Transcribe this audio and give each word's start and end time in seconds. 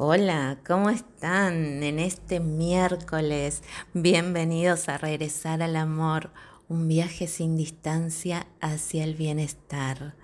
Hola, 0.00 0.60
¿cómo 0.64 0.90
están 0.90 1.82
en 1.82 1.98
este 1.98 2.38
miércoles? 2.38 3.64
Bienvenidos 3.94 4.88
a 4.88 4.96
Regresar 4.96 5.60
al 5.60 5.74
Amor, 5.74 6.30
un 6.68 6.86
viaje 6.86 7.26
sin 7.26 7.56
distancia 7.56 8.46
hacia 8.60 9.02
el 9.02 9.16
bienestar. 9.16 10.14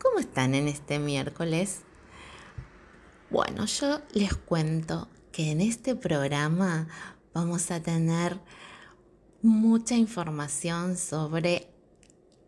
¿Cómo 0.00 0.20
están 0.20 0.54
en 0.54 0.68
este 0.68 1.00
miércoles? 1.00 1.80
Bueno, 3.30 3.66
yo 3.66 4.00
les 4.12 4.36
cuento 4.36 5.08
que 5.32 5.50
en 5.50 5.60
este 5.60 5.96
programa 5.96 6.86
vamos 7.34 7.72
a 7.72 7.82
tener 7.82 8.38
mucha 9.42 9.96
información 9.96 10.96
sobre 10.96 11.68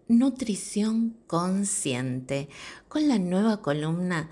nutrición 0.07 1.17
consciente 1.27 2.49
con 2.87 3.09
la 3.09 3.19
nueva 3.19 3.62
columna 3.62 4.31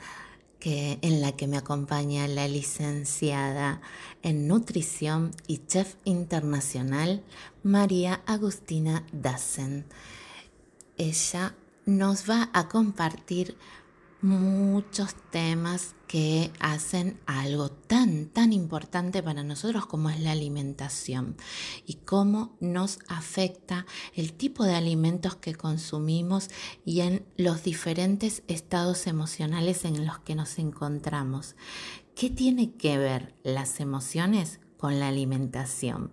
que, 0.59 0.98
en 1.02 1.20
la 1.20 1.32
que 1.32 1.46
me 1.46 1.56
acompaña 1.56 2.27
la 2.29 2.48
licenciada 2.48 3.80
en 4.22 4.49
nutrición 4.49 5.32
y 5.46 5.58
chef 5.66 5.94
internacional 6.04 7.22
María 7.62 8.22
Agustina 8.26 9.07
Dassen. 9.13 9.86
Ella 10.96 11.54
nos 11.86 12.29
va 12.29 12.50
a 12.52 12.68
compartir 12.68 13.57
muchos 14.21 15.14
temas 15.30 15.94
que 16.08 16.50
hacen 16.58 17.21
algo 17.26 17.68
tan, 17.71 18.26
tan 18.26 18.54
importante 18.54 19.22
para 19.22 19.44
nosotros 19.44 19.86
como 19.86 20.08
es 20.08 20.18
la 20.18 20.32
alimentación 20.32 21.36
y 21.86 21.94
cómo 21.96 22.57
nos 22.61 22.99
afecta 23.08 23.86
el 24.14 24.32
tipo 24.32 24.64
de 24.64 24.75
alimentos 24.75 25.36
que 25.36 25.54
consumimos 25.54 26.49
y 26.85 27.02
en 27.02 27.26
los 27.36 27.63
diferentes 27.63 28.43
estados 28.49 29.07
emocionales 29.07 29.85
en 29.85 30.07
los 30.07 30.18
que 30.18 30.35
nos 30.35 30.58
encontramos. 30.58 31.54
¿Qué 32.16 32.30
tiene 32.30 32.72
que 32.72 32.97
ver 32.97 33.34
las 33.44 33.78
emociones 33.78 34.61
con 34.78 34.98
la 34.98 35.08
alimentación? 35.08 36.11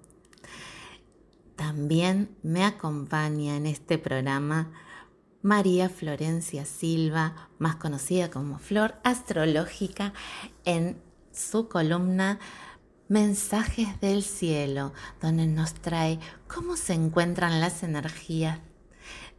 También 1.55 2.35
me 2.43 2.65
acompaña 2.65 3.55
en 3.55 3.65
este 3.65 3.97
programa 3.97 4.73
María 5.45 5.89
Florencia 5.89 6.65
Silva, 6.65 7.51
más 7.59 7.75
conocida 7.75 8.31
como 8.31 8.57
Flor 8.57 8.95
Astrológica, 9.03 10.11
en 10.63 10.99
su 11.31 11.69
columna 11.69 12.39
Mensajes 13.09 14.01
del 14.01 14.23
Cielo, 14.23 14.91
donde 15.21 15.45
nos 15.45 15.75
trae 15.75 16.19
cómo 16.47 16.75
se 16.75 16.93
encuentran 16.93 17.61
las 17.61 17.83
energías 17.83 18.57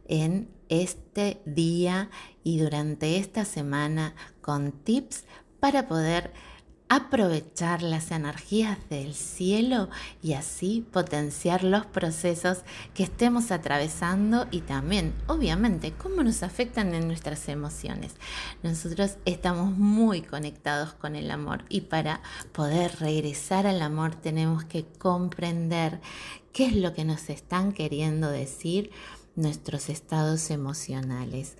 en 0.07 0.49
este 0.69 1.41
día 1.45 2.09
y 2.41 2.59
durante 2.59 3.17
esta 3.17 3.43
semana 3.43 4.15
con 4.39 4.71
tips 4.71 5.25
para 5.59 5.89
poder 5.89 6.31
aprovechar 6.89 7.81
las 7.81 8.11
energías 8.11 8.77
del 8.89 9.13
cielo 9.13 9.89
y 10.21 10.33
así 10.33 10.85
potenciar 10.91 11.63
los 11.63 11.85
procesos 11.85 12.59
que 12.93 13.03
estemos 13.03 13.51
atravesando 13.51 14.47
y 14.51 14.61
también, 14.61 15.13
obviamente, 15.27 15.91
cómo 15.91 16.23
nos 16.23 16.43
afectan 16.43 16.93
en 16.93 17.07
nuestras 17.07 17.49
emociones. 17.49 18.13
Nosotros 18.63 19.17
estamos 19.25 19.77
muy 19.77 20.21
conectados 20.21 20.93
con 20.93 21.15
el 21.15 21.29
amor 21.31 21.65
y 21.69 21.81
para 21.81 22.21
poder 22.53 22.99
regresar 22.99 23.67
al 23.67 23.81
amor 23.81 24.15
tenemos 24.15 24.63
que 24.63 24.85
comprender 24.97 25.99
qué 26.53 26.67
es 26.67 26.75
lo 26.75 26.93
que 26.93 27.05
nos 27.05 27.29
están 27.29 27.71
queriendo 27.73 28.29
decir 28.29 28.91
nuestros 29.37 29.87
estados 29.87 30.49
emocionales. 30.51 31.55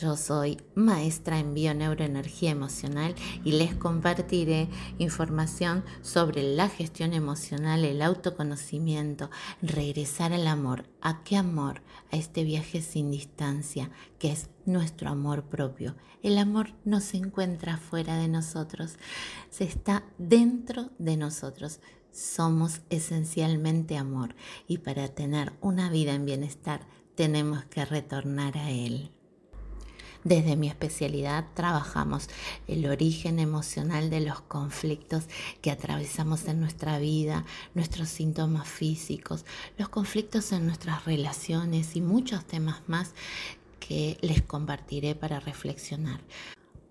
Yo 0.00 0.16
soy 0.16 0.58
maestra 0.74 1.38
en 1.38 1.54
bioneuroenergía 1.54 2.50
emocional 2.50 3.14
y 3.44 3.52
les 3.52 3.74
compartiré 3.74 4.68
información 4.98 5.84
sobre 6.02 6.42
la 6.42 6.68
gestión 6.68 7.14
emocional, 7.14 7.84
el 7.84 8.02
autoconocimiento, 8.02 9.30
regresar 9.62 10.32
al 10.32 10.46
amor. 10.46 10.84
¿A 11.00 11.22
qué 11.24 11.36
amor? 11.36 11.80
A 12.10 12.16
este 12.16 12.44
viaje 12.44 12.82
sin 12.82 13.10
distancia, 13.10 13.90
que 14.18 14.32
es 14.32 14.50
nuestro 14.66 15.08
amor 15.08 15.44
propio. 15.44 15.94
El 16.22 16.38
amor 16.38 16.74
no 16.84 17.00
se 17.00 17.16
encuentra 17.16 17.78
fuera 17.78 18.18
de 18.18 18.28
nosotros, 18.28 18.96
se 19.50 19.64
está 19.64 20.04
dentro 20.18 20.90
de 20.98 21.16
nosotros 21.16 21.80
somos 22.12 22.82
esencialmente 22.90 23.96
amor 23.96 24.36
y 24.68 24.78
para 24.78 25.08
tener 25.08 25.54
una 25.62 25.90
vida 25.90 26.12
en 26.12 26.26
bienestar 26.26 26.86
tenemos 27.14 27.64
que 27.64 27.84
retornar 27.84 28.56
a 28.58 28.70
Él. 28.70 29.10
Desde 30.24 30.54
mi 30.54 30.68
especialidad 30.68 31.46
trabajamos 31.54 32.28
el 32.68 32.86
origen 32.86 33.40
emocional 33.40 34.08
de 34.08 34.20
los 34.20 34.40
conflictos 34.40 35.24
que 35.60 35.72
atravesamos 35.72 36.46
en 36.46 36.60
nuestra 36.60 36.98
vida, 37.00 37.44
nuestros 37.74 38.08
síntomas 38.08 38.68
físicos, 38.68 39.44
los 39.78 39.88
conflictos 39.88 40.52
en 40.52 40.66
nuestras 40.66 41.04
relaciones 41.06 41.96
y 41.96 42.00
muchos 42.00 42.44
temas 42.44 42.82
más 42.86 43.14
que 43.80 44.16
les 44.20 44.42
compartiré 44.42 45.16
para 45.16 45.40
reflexionar. 45.40 46.20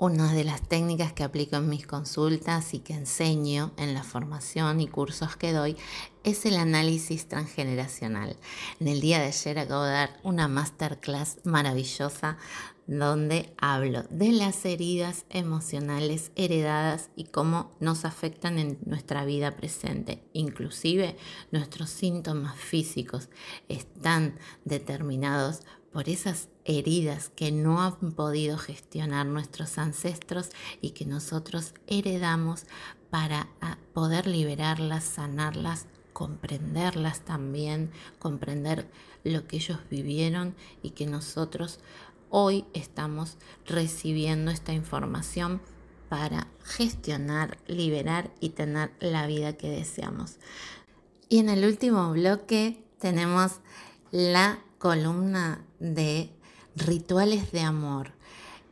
Una 0.01 0.33
de 0.33 0.43
las 0.43 0.67
técnicas 0.67 1.13
que 1.13 1.23
aplico 1.23 1.57
en 1.57 1.69
mis 1.69 1.85
consultas 1.85 2.73
y 2.73 2.79
que 2.79 2.95
enseño 2.95 3.71
en 3.77 3.93
la 3.93 4.01
formación 4.01 4.81
y 4.81 4.87
cursos 4.87 5.35
que 5.35 5.53
doy 5.53 5.77
es 6.23 6.43
el 6.47 6.57
análisis 6.57 7.27
transgeneracional. 7.27 8.35
En 8.79 8.87
el 8.87 8.99
día 8.99 9.19
de 9.19 9.27
ayer 9.27 9.59
acabo 9.59 9.83
de 9.83 9.91
dar 9.91 10.19
una 10.23 10.47
masterclass 10.47 11.37
maravillosa 11.43 12.39
donde 12.87 13.53
hablo 13.57 14.01
de 14.09 14.31
las 14.31 14.65
heridas 14.65 15.25
emocionales 15.29 16.31
heredadas 16.35 17.11
y 17.15 17.25
cómo 17.25 17.71
nos 17.79 18.03
afectan 18.03 18.57
en 18.57 18.79
nuestra 18.87 19.23
vida 19.23 19.55
presente. 19.55 20.23
Inclusive 20.33 21.15
nuestros 21.51 21.91
síntomas 21.91 22.57
físicos 22.57 23.29
están 23.69 24.39
determinados 24.65 25.61
por 25.91 26.09
esas 26.09 26.49
heridas 26.65 27.29
que 27.29 27.51
no 27.51 27.81
han 27.81 28.13
podido 28.13 28.57
gestionar 28.57 29.25
nuestros 29.25 29.77
ancestros 29.77 30.49
y 30.81 30.91
que 30.91 31.05
nosotros 31.05 31.73
heredamos 31.87 32.65
para 33.09 33.49
ah, 33.59 33.77
poder 33.93 34.27
liberarlas, 34.27 35.03
sanarlas, 35.03 35.87
comprenderlas 36.13 37.21
también, 37.21 37.91
comprender 38.19 38.89
lo 39.23 39.47
que 39.47 39.57
ellos 39.57 39.79
vivieron 39.89 40.55
y 40.81 40.91
que 40.91 41.05
nosotros 41.07 41.79
hoy 42.29 42.65
estamos 42.73 43.37
recibiendo 43.65 44.51
esta 44.51 44.73
información 44.73 45.61
para 46.09 46.47
gestionar, 46.63 47.57
liberar 47.67 48.31
y 48.39 48.49
tener 48.49 48.91
la 48.99 49.27
vida 49.27 49.53
que 49.53 49.69
deseamos. 49.69 50.37
Y 51.29 51.39
en 51.39 51.49
el 51.49 51.65
último 51.65 52.11
bloque 52.11 52.83
tenemos 52.99 53.59
la 54.11 54.59
columna 54.77 55.63
de 55.81 56.29
rituales 56.75 57.51
de 57.51 57.61
amor, 57.61 58.13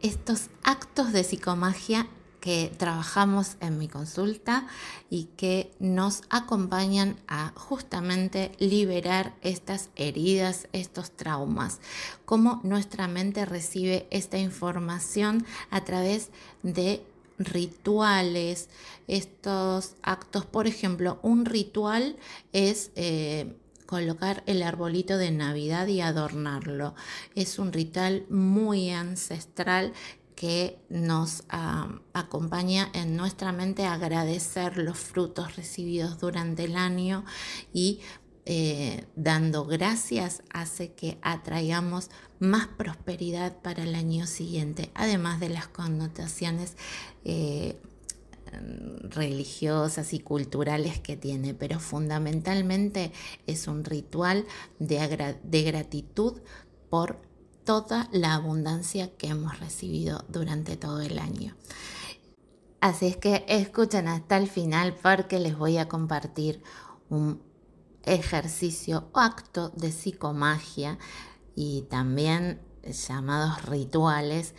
estos 0.02 0.50
actos 0.64 1.12
de 1.12 1.24
psicomagia 1.26 2.08
que 2.40 2.72
trabajamos 2.78 3.58
en 3.60 3.78
mi 3.78 3.90
consulta 3.90 4.66
y 5.10 5.26
que 5.36 5.74
nos 5.80 6.22
acompañan 6.30 7.18
a 7.28 7.52
justamente 7.56 8.54
liberar 8.60 9.36
estas 9.42 9.90
heridas, 9.98 10.70
estos 10.72 11.12
traumas, 11.12 11.80
cómo 12.24 12.62
nuestra 12.64 13.10
mente 13.10 13.46
recibe 13.46 14.08
esta 14.10 14.38
información 14.38 15.46
a 15.70 15.84
través 15.84 16.30
de 16.64 17.04
rituales, 17.40 18.70
estos 19.08 19.96
actos, 20.02 20.46
por 20.46 20.68
ejemplo, 20.68 21.20
un 21.22 21.46
ritual 21.46 22.18
es 22.52 22.92
eh, 22.96 23.56
colocar 23.90 24.44
el 24.46 24.62
arbolito 24.62 25.18
de 25.18 25.32
Navidad 25.32 25.88
y 25.88 26.00
adornarlo. 26.00 26.94
Es 27.34 27.58
un 27.58 27.74
ritual 27.74 28.28
muy 28.30 28.92
ancestral 28.92 29.94
que 30.36 30.78
nos 30.90 31.44
acompaña 32.14 32.92
en 32.94 33.18
nuestra 33.18 33.52
mente 33.52 33.86
a 33.86 33.94
agradecer 33.94 34.78
los 34.78 35.00
frutos 35.00 35.56
recibidos 35.56 36.20
durante 36.20 36.66
el 36.66 36.76
año 36.76 37.26
y 37.74 38.02
eh, 38.46 39.08
dando 39.16 39.66
gracias 39.66 40.44
hace 40.54 40.94
que 40.94 41.18
atraigamos 41.24 42.12
más 42.38 42.68
prosperidad 42.68 43.60
para 43.64 43.82
el 43.82 43.96
año 43.96 44.28
siguiente, 44.28 44.92
además 44.94 45.40
de 45.40 45.50
las 45.50 45.68
connotaciones 45.68 46.78
eh, 47.26 47.82
religiosas 49.04 50.14
y 50.14 50.20
culturales 50.20 51.00
que 51.00 51.18
tiene, 51.18 51.54
pero 51.54 51.80
fundamentalmente 51.80 53.12
es 53.48 53.68
un 53.68 53.84
ritual 53.84 54.46
de, 54.80 55.36
de 55.44 55.64
gratitud 55.64 56.42
por 56.90 57.22
toda 57.64 58.10
la 58.12 58.34
abundancia 58.34 59.16
que 59.18 59.28
hemos 59.28 59.60
recibido 59.60 60.26
durante 60.28 60.76
todo 60.78 61.02
el 61.02 61.20
año. 61.20 61.56
Así 62.82 63.08
es 63.08 63.18
que 63.18 63.46
escuchen 63.48 64.08
hasta 64.08 64.38
el 64.38 64.48
final 64.48 64.96
porque 65.02 65.40
les 65.40 65.58
voy 65.58 65.78
a 65.78 65.90
compartir 65.90 66.64
un 67.10 67.42
ejercicio 68.04 69.10
o 69.14 69.20
acto 69.20 69.70
de 69.76 69.92
psicomagia 69.92 70.98
y 71.56 71.84
también 71.90 72.62
llamados 72.84 73.66
rituales 73.66 74.56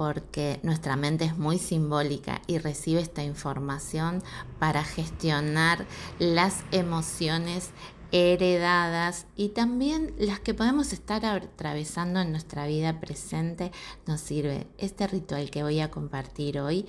porque 0.00 0.60
nuestra 0.62 0.96
mente 0.96 1.26
es 1.26 1.36
muy 1.36 1.58
simbólica 1.58 2.40
y 2.46 2.56
recibe 2.56 3.02
esta 3.02 3.22
información 3.22 4.22
para 4.58 4.82
gestionar 4.82 5.84
las 6.18 6.64
emociones 6.72 7.68
heredadas 8.10 9.26
y 9.36 9.50
también 9.50 10.14
las 10.16 10.40
que 10.40 10.54
podemos 10.54 10.94
estar 10.94 11.26
atravesando 11.26 12.20
en 12.20 12.30
nuestra 12.30 12.66
vida 12.66 12.98
presente, 12.98 13.72
nos 14.06 14.22
sirve 14.22 14.68
este 14.78 15.06
ritual 15.06 15.50
que 15.50 15.64
voy 15.64 15.80
a 15.80 15.90
compartir 15.90 16.60
hoy 16.60 16.86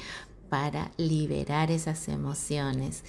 para 0.47 0.93
liberar 0.95 1.69
esas 1.69 2.07
emociones. 2.07 3.03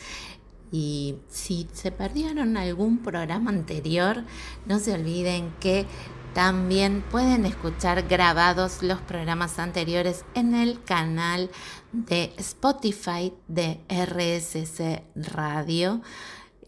Y 0.73 1.15
si 1.29 1.69
se 1.75 1.93
perdieron 1.93 2.57
algún 2.57 3.05
programa 3.05 3.53
anterior, 3.53 4.25
no 4.67 4.81
se 4.81 4.95
olviden 4.95 5.55
que 5.61 5.87
también 6.35 7.03
pueden 7.11 7.47
escuchar 7.47 8.09
grabados 8.09 8.83
los 8.83 9.01
programas 9.01 9.59
anteriores 9.59 10.25
en 10.35 10.55
el 10.55 10.83
canal 10.83 11.51
de 11.93 12.33
Spotify 12.39 13.33
de 13.49 13.81
RSC 13.89 15.03
Radio. 15.15 16.01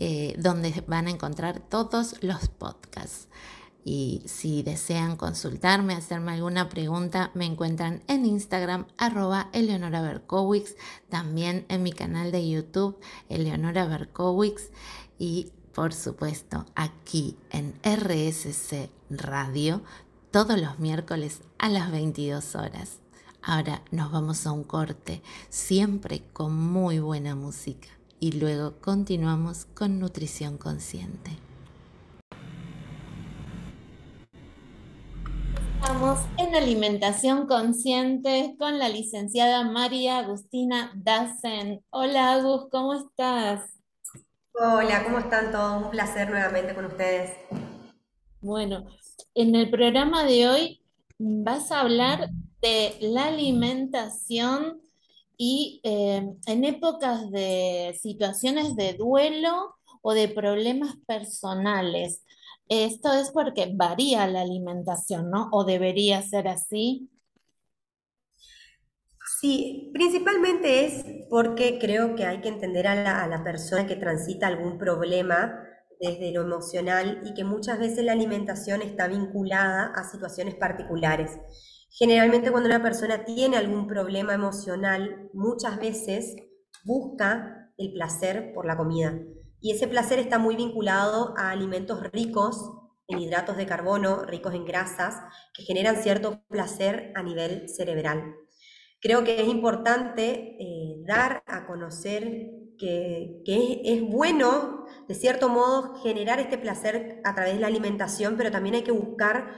Eh, 0.00 0.34
donde 0.38 0.82
van 0.88 1.06
a 1.06 1.10
encontrar 1.10 1.60
todos 1.60 2.16
los 2.20 2.48
podcasts. 2.48 3.28
Y 3.84 4.22
si 4.26 4.64
desean 4.64 5.16
consultarme, 5.16 5.94
hacerme 5.94 6.32
alguna 6.32 6.68
pregunta, 6.68 7.30
me 7.34 7.44
encuentran 7.44 8.02
en 8.08 8.26
Instagram 8.26 8.86
arroba 8.98 9.50
Eleonora 9.52 10.02
Berkowitz, 10.02 10.74
también 11.10 11.64
en 11.68 11.84
mi 11.84 11.92
canal 11.92 12.32
de 12.32 12.48
YouTube 12.48 12.98
Eleonora 13.28 13.86
Berkowitz 13.86 14.72
y 15.18 15.52
por 15.74 15.92
supuesto 15.92 16.64
aquí 16.74 17.36
en 17.50 17.74
RSC 17.82 18.90
Radio 19.10 19.82
todos 20.30 20.58
los 20.58 20.78
miércoles 20.78 21.42
a 21.58 21.68
las 21.68 21.90
22 21.90 22.54
horas. 22.54 23.00
Ahora 23.42 23.82
nos 23.90 24.10
vamos 24.10 24.46
a 24.46 24.52
un 24.52 24.64
corte, 24.64 25.20
siempre 25.50 26.22
con 26.32 26.54
muy 26.56 26.98
buena 27.00 27.34
música 27.34 27.88
y 28.20 28.32
luego 28.32 28.74
continuamos 28.80 29.66
con 29.66 29.98
nutrición 29.98 30.56
consciente. 30.56 31.30
Estamos 35.82 36.20
en 36.38 36.54
alimentación 36.54 37.46
consciente 37.46 38.56
con 38.58 38.78
la 38.78 38.88
licenciada 38.88 39.64
María 39.64 40.18
Agustina 40.18 40.92
Dassen. 40.96 41.84
Hola 41.90 42.32
Agus, 42.32 42.68
¿cómo 42.70 42.94
estás? 42.94 43.73
Hola, 44.56 45.02
¿cómo 45.02 45.18
están 45.18 45.50
todos? 45.50 45.82
Un 45.82 45.90
placer 45.90 46.30
nuevamente 46.30 46.76
con 46.76 46.84
ustedes. 46.84 47.32
Bueno, 48.40 48.86
en 49.34 49.56
el 49.56 49.68
programa 49.68 50.22
de 50.22 50.48
hoy 50.48 50.80
vas 51.18 51.72
a 51.72 51.80
hablar 51.80 52.30
de 52.62 52.96
la 53.00 53.26
alimentación 53.26 54.80
y 55.36 55.80
eh, 55.82 56.30
en 56.46 56.64
épocas 56.64 57.32
de 57.32 57.98
situaciones 58.00 58.76
de 58.76 58.92
duelo 58.92 59.74
o 60.02 60.14
de 60.14 60.28
problemas 60.28 60.94
personales. 61.04 62.24
Esto 62.68 63.12
es 63.12 63.32
porque 63.32 63.72
varía 63.74 64.24
la 64.28 64.42
alimentación, 64.42 65.30
¿no? 65.30 65.48
¿O 65.50 65.64
debería 65.64 66.22
ser 66.22 66.46
así? 66.46 67.10
Sí, 69.44 69.90
principalmente 69.92 70.86
es 70.86 71.04
porque 71.28 71.78
creo 71.78 72.14
que 72.14 72.24
hay 72.24 72.40
que 72.40 72.48
entender 72.48 72.86
a 72.86 72.94
la, 72.94 73.22
a 73.22 73.28
la 73.28 73.44
persona 73.44 73.86
que 73.86 73.94
transita 73.94 74.46
algún 74.46 74.78
problema 74.78 75.60
desde 76.00 76.32
lo 76.32 76.40
emocional 76.40 77.20
y 77.26 77.34
que 77.34 77.44
muchas 77.44 77.78
veces 77.78 78.06
la 78.06 78.12
alimentación 78.12 78.80
está 78.80 79.06
vinculada 79.06 79.92
a 79.94 80.10
situaciones 80.10 80.54
particulares. 80.54 81.32
Generalmente 81.90 82.50
cuando 82.50 82.70
una 82.70 82.82
persona 82.82 83.26
tiene 83.26 83.58
algún 83.58 83.86
problema 83.86 84.32
emocional, 84.32 85.28
muchas 85.34 85.78
veces 85.78 86.36
busca 86.86 87.70
el 87.76 87.92
placer 87.92 88.54
por 88.54 88.64
la 88.64 88.78
comida. 88.78 89.12
Y 89.60 89.72
ese 89.72 89.88
placer 89.88 90.20
está 90.20 90.38
muy 90.38 90.56
vinculado 90.56 91.34
a 91.36 91.50
alimentos 91.50 92.02
ricos 92.12 92.56
en 93.08 93.18
hidratos 93.18 93.58
de 93.58 93.66
carbono, 93.66 94.24
ricos 94.24 94.54
en 94.54 94.64
grasas, 94.64 95.16
que 95.52 95.64
generan 95.64 96.02
cierto 96.02 96.42
placer 96.48 97.12
a 97.14 97.22
nivel 97.22 97.68
cerebral. 97.68 98.36
Creo 99.04 99.22
que 99.22 99.38
es 99.38 99.48
importante 99.48 100.56
eh, 100.58 100.96
dar 101.06 101.42
a 101.46 101.66
conocer 101.66 102.48
que, 102.78 103.42
es, 103.84 104.00
bueno, 104.00 104.86
de 105.06 105.14
cierto 105.14 105.50
modo, 105.50 105.96
generar 105.96 106.40
este 106.40 106.56
placer 106.56 107.20
a 107.22 107.34
través 107.34 107.52
de 107.52 107.60
la 107.60 107.66
alimentación, 107.66 108.38
pero 108.38 108.50
también 108.50 108.76
hay 108.76 108.82
que 108.82 108.92
buscar 108.92 109.56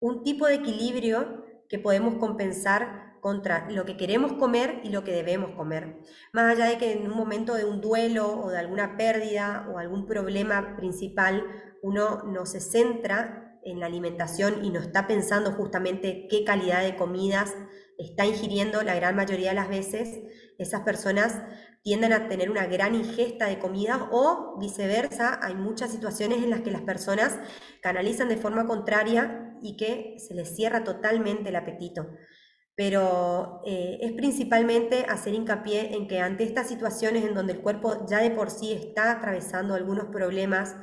un 0.00 0.24
tipo 0.24 0.46
de 0.46 0.54
equilibrio 0.54 1.44
que 1.68 1.78
podemos 1.78 2.14
compensar 2.14 3.18
contra 3.20 3.68
lo 3.70 3.84
que 3.84 3.98
queremos 3.98 4.32
comer 4.32 4.80
y 4.82 4.88
lo 4.88 5.04
que 5.04 5.12
debemos 5.12 5.50
comer. 5.50 5.98
Más 6.32 6.54
allá 6.54 6.64
de 6.64 6.78
que 6.78 6.92
en 6.92 7.10
un 7.10 7.18
momento 7.18 7.52
de 7.52 7.66
un 7.66 7.82
duelo 7.82 8.44
o 8.44 8.48
de 8.48 8.58
alguna 8.58 8.96
pérdida 8.96 9.68
o 9.74 9.78
algún 9.78 10.06
problema 10.06 10.74
principal, 10.74 11.44
uno 11.82 12.22
no 12.24 12.46
se 12.46 12.62
centra 12.62 13.58
en 13.62 13.78
la 13.78 13.86
alimentación 13.86 14.64
y 14.64 14.70
no 14.70 14.80
está 14.80 15.06
pensando 15.06 15.52
justamente 15.52 16.28
qué 16.30 16.44
calidad 16.44 16.82
de 16.82 16.96
comidas 16.96 17.54
está 17.98 18.26
ingiriendo 18.26 18.82
la 18.82 18.94
gran 18.94 19.16
mayoría 19.16 19.50
de 19.50 19.56
las 19.56 19.68
veces, 19.68 20.20
esas 20.58 20.82
personas 20.82 21.42
tienden 21.82 22.12
a 22.12 22.28
tener 22.28 22.50
una 22.50 22.66
gran 22.66 22.94
ingesta 22.96 23.46
de 23.46 23.58
comidas 23.58 24.00
o 24.10 24.56
viceversa, 24.58 25.38
hay 25.42 25.54
muchas 25.54 25.92
situaciones 25.92 26.42
en 26.42 26.50
las 26.50 26.62
que 26.62 26.72
las 26.72 26.82
personas 26.82 27.38
canalizan 27.80 28.28
de 28.28 28.36
forma 28.36 28.66
contraria 28.66 29.56
y 29.62 29.76
que 29.76 30.16
se 30.18 30.34
les 30.34 30.54
cierra 30.54 30.82
totalmente 30.82 31.50
el 31.50 31.56
apetito. 31.56 32.08
Pero 32.74 33.62
eh, 33.64 33.98
es 34.02 34.12
principalmente 34.12 35.06
hacer 35.08 35.34
hincapié 35.34 35.94
en 35.94 36.08
que 36.08 36.20
ante 36.20 36.44
estas 36.44 36.66
situaciones 36.68 37.24
en 37.24 37.34
donde 37.34 37.52
el 37.52 37.60
cuerpo 37.60 38.04
ya 38.06 38.18
de 38.18 38.32
por 38.32 38.50
sí 38.50 38.72
está 38.72 39.12
atravesando 39.12 39.74
algunos 39.74 40.06
problemas, 40.06 40.76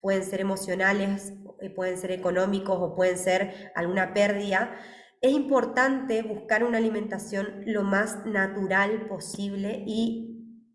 pueden 0.00 0.24
ser 0.24 0.40
emocionales, 0.40 1.34
eh, 1.60 1.70
pueden 1.70 1.98
ser 1.98 2.10
económicos 2.10 2.78
o 2.80 2.94
pueden 2.96 3.18
ser 3.18 3.70
alguna 3.74 4.14
pérdida, 4.14 4.78
es 5.20 5.32
importante 5.32 6.22
buscar 6.22 6.62
una 6.64 6.78
alimentación 6.78 7.62
lo 7.66 7.82
más 7.82 8.24
natural 8.24 9.06
posible 9.08 9.82
y 9.86 10.28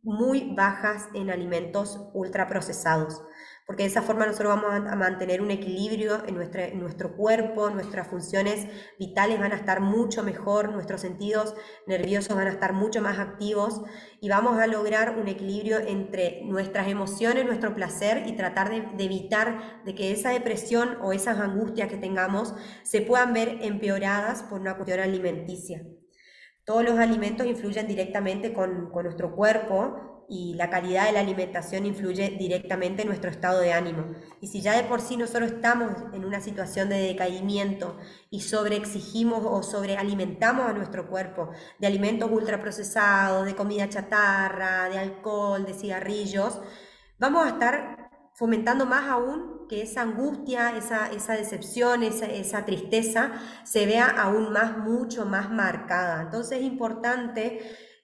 muy 0.03 0.53
bajas 0.53 1.07
en 1.13 1.29
alimentos 1.29 2.09
ultraprocesados 2.13 3.21
porque 3.65 3.83
de 3.83 3.89
esa 3.89 4.01
forma 4.01 4.25
nosotros 4.25 4.61
vamos 4.61 4.91
a, 4.91 4.95
mantener 4.95 5.41
un 5.41 5.51
equilibrio 5.51 6.23
en, 6.27 6.39
en 6.41 6.79
nuestro 6.79 7.15
cuerpo, 7.15 7.69
nuestras 7.69 8.07
funciones 8.07 8.67
vitales 8.99 9.39
van 9.39 9.53
a 9.53 9.55
estar 9.55 9.79
mucho 9.79 10.23
mejor, 10.23 10.69
nuestros 10.69 11.01
sentidos 11.01 11.55
nerviosos 11.87 12.35
van 12.35 12.47
a 12.47 12.51
estar 12.51 12.73
mucho 12.73 13.01
más 13.01 13.19
activos 13.19 13.81
y 14.19 14.29
vamos 14.29 14.59
a 14.59 14.67
lograr 14.67 15.17
un 15.17 15.27
equilibrio 15.27 15.79
entre 15.79 16.43
nuestras 16.45 16.87
emociones, 16.87 17.45
nuestro 17.45 17.73
placer 17.73 18.27
y 18.27 18.35
tratar 18.35 18.69
de, 18.69 18.81
de 18.97 19.03
evitar 19.03 19.83
de 19.85 19.95
que 19.95 20.11
esa 20.11 20.29
depresión 20.31 20.97
o 21.01 21.13
esas 21.13 21.39
angustias 21.39 21.89
que 21.89 21.97
tengamos 21.97 22.53
se 22.83 23.01
puedan 23.01 23.33
ver 23.33 23.59
empeoradas 23.61 24.43
por 24.43 24.59
una 24.59 24.75
cuestión 24.75 24.99
alimenticia. 24.99 25.83
Todos 26.65 26.83
los 26.83 26.97
alimentos 26.97 27.45
influyen 27.45 27.87
directamente 27.87 28.53
con, 28.53 28.89
con 28.91 29.03
nuestro 29.03 29.35
cuerpo 29.35 30.12
y 30.29 30.53
la 30.55 30.69
calidad 30.69 31.05
de 31.05 31.11
la 31.11 31.19
alimentación 31.19 31.85
influye 31.85 32.35
directamente 32.37 33.01
en 33.01 33.07
nuestro 33.07 33.29
estado 33.29 33.59
de 33.59 33.73
ánimo. 33.73 34.05
Y 34.41 34.47
si 34.47 34.61
ya 34.61 34.75
de 34.75 34.83
por 34.83 35.01
sí 35.01 35.17
nosotros 35.17 35.51
estamos 35.51 35.91
en 36.13 36.25
una 36.25 36.41
situación 36.41 36.89
de 36.89 36.97
decaimiento 36.97 37.97
y 38.29 38.41
sobreexigimos 38.41 39.43
o 39.45 39.63
sobrealimentamos 39.63 40.69
a 40.69 40.73
nuestro 40.73 41.07
cuerpo 41.07 41.51
de 41.79 41.87
alimentos 41.87 42.29
ultraprocesados, 42.31 43.45
de 43.45 43.55
comida 43.55 43.89
chatarra, 43.89 44.89
de 44.89 44.97
alcohol, 44.97 45.65
de 45.65 45.73
cigarrillos, 45.73 46.59
vamos 47.19 47.45
a 47.45 47.49
estar 47.49 48.09
fomentando 48.33 48.85
más 48.85 49.09
aún 49.09 49.67
que 49.69 49.81
esa 49.81 50.01
angustia, 50.01 50.75
esa, 50.75 51.07
esa 51.07 51.33
decepción, 51.33 52.03
esa, 52.03 52.25
esa 52.25 52.65
tristeza 52.65 53.31
se 53.63 53.85
vea 53.85 54.07
aún 54.07 54.51
más, 54.51 54.77
mucho 54.77 55.25
más 55.25 55.49
marcada. 55.51 56.23
Entonces 56.23 56.59
es 56.59 56.63
importante 56.63 57.59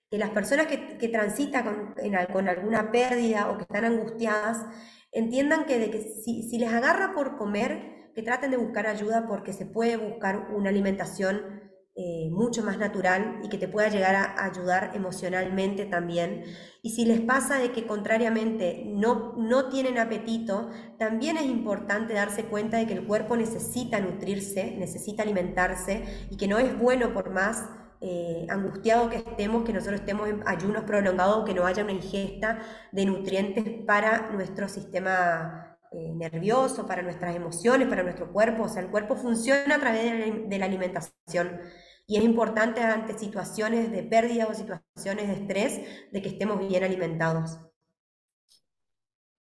que 0.10 0.18
las 0.18 0.32
personas 0.32 0.68
que, 0.68 1.08
transitan 1.10 1.64
con, 1.64 1.96
con, 2.34 2.48
alguna 2.50 2.92
pérdida 2.92 3.50
o 3.50 3.58
que 3.58 3.64
están 3.64 3.86
angustiadas 3.86 4.66
entiendan 5.12 5.66
que 5.66 6.14
si, 6.24 6.44
si, 6.44 6.58
les 6.58 6.74
agarra 6.74 7.14
por 7.14 7.38
comer, 7.38 8.12
que 8.16 8.24
traten 8.24 8.52
de 8.52 8.58
buscar 8.58 8.88
ayuda 8.88 9.28
porque 9.28 9.54
se 9.54 9.66
puede 9.66 9.98
buscar 9.98 10.50
una 10.54 10.70
alimentación 10.70 11.70
eh, 12.02 12.30
mucho 12.32 12.64
más 12.64 12.78
natural 12.78 13.42
y 13.44 13.50
que 13.50 13.58
te 13.58 13.68
pueda 13.68 13.90
llegar 13.90 14.16
a 14.16 14.46
ayudar 14.46 14.92
emocionalmente 14.96 15.86
también. 15.86 16.44
Y 16.82 16.92
si 16.92 17.04
les 17.04 17.20
pasa 17.20 17.60
de 17.60 17.72
que 17.72 17.86
contrariamente 17.86 18.84
no, 18.88 19.34
no 19.36 19.68
tienen 19.68 19.98
apetito, 19.98 20.70
también 20.98 21.36
es 21.36 21.46
importante 21.46 22.14
darse 22.14 22.46
cuenta 22.46 22.78
de 22.78 22.88
que 22.88 22.94
el 22.94 23.06
cuerpo 23.06 23.36
necesita 23.36 24.00
nutrirse, 24.00 24.76
necesita 24.78 25.24
alimentarse 25.24 26.28
y 26.32 26.38
que 26.38 26.48
no 26.48 26.58
es 26.58 26.78
bueno 26.80 27.14
por 27.14 27.32
más 27.32 27.66
eh, 28.02 28.48
angustiado 28.50 29.10
que 29.10 29.18
estemos, 29.18 29.66
que 29.66 29.74
nosotros 29.74 30.00
estemos 30.00 30.30
en 30.30 30.42
ayunos 30.48 30.84
prolongados, 30.86 31.46
que 31.46 31.54
no 31.54 31.66
haya 31.66 31.84
una 31.84 31.92
ingesta 31.92 32.60
de 32.92 33.06
nutrientes 33.06 33.86
para 33.86 34.32
nuestro 34.32 34.70
sistema 34.70 35.78
eh, 35.92 36.14
nervioso, 36.14 36.86
para 36.88 37.02
nuestras 37.02 37.36
emociones, 37.36 37.88
para 37.90 38.04
nuestro 38.04 38.32
cuerpo. 38.32 38.64
O 38.64 38.70
sea, 38.70 38.84
el 38.84 38.90
cuerpo 38.90 39.16
funciona 39.16 39.76
a 39.76 39.80
través 39.80 40.50
de 40.50 40.60
la, 40.60 40.66
alimentación. 40.66 41.60
y 42.08 42.18
es 42.18 42.24
importante 42.24 42.82
ante 42.82 43.18
situaciones 43.18 43.92
de 43.92 44.04
pérdida 44.04 44.48
o 44.48 44.54
situaciones 44.54 45.28
de 45.28 45.34
estrés 45.34 45.82
de 46.12 46.22
que 46.22 46.30
estemos 46.30 46.60
bien 46.60 46.84
alimentados. 46.84 47.60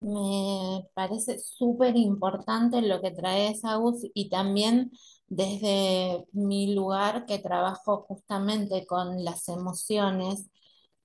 Me 0.01 0.87
parece 0.93 1.39
súper 1.39 1.97
importante 1.97 2.83
lo 2.83 3.01
que 3.01 3.11
traes, 3.11 3.65
Agus, 3.65 4.03
y 4.13 4.29
también 4.29 4.91
desde 5.29 6.27
mi 6.33 6.75
lugar 6.75 7.27
que 7.27 7.39
trabajo 7.39 8.05
justamente 8.09 8.87
con 8.87 9.25
las 9.25 9.49
emociones 9.49 10.51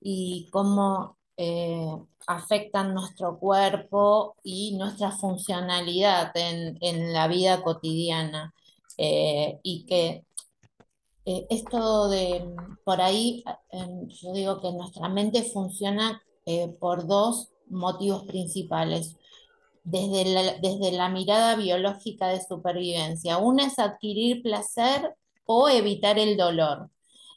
y 0.00 0.48
cómo 0.52 1.18
eh, 1.36 1.86
afectan 2.26 2.94
nuestro 2.94 3.38
cuerpo 3.38 4.36
y 4.44 4.76
nuestra 4.76 5.10
funcionalidad 5.12 6.32
en, 6.34 7.12
la 7.12 7.28
vida 7.28 7.62
cotidiana. 7.62 8.54
Eh, 8.98 9.58
y 9.62 9.86
que 9.86 10.26
eh, 11.24 11.46
esto 11.50 12.08
de, 12.10 12.54
por 12.84 13.00
ahí, 13.00 13.42
yo 14.08 14.32
digo 14.32 14.60
que 14.60 14.72
nuestra 14.72 15.08
mente 15.08 15.42
funciona 15.44 16.22
por 16.78 17.06
dos 17.06 17.52
motivos 17.68 18.24
principales. 18.24 19.16
Desde 19.82 20.24
la, 20.26 20.58
desde 20.58 20.92
la 20.92 21.08
mirada 21.08 21.56
biológica 21.56 22.28
de 22.28 22.42
supervivencia. 22.42 23.38
Una 23.38 23.66
es 23.66 23.78
adquirir 23.78 24.42
placer 24.42 25.14
o 25.46 25.68
evitar 25.68 26.18
el 26.18 26.36
dolor. 26.36 26.90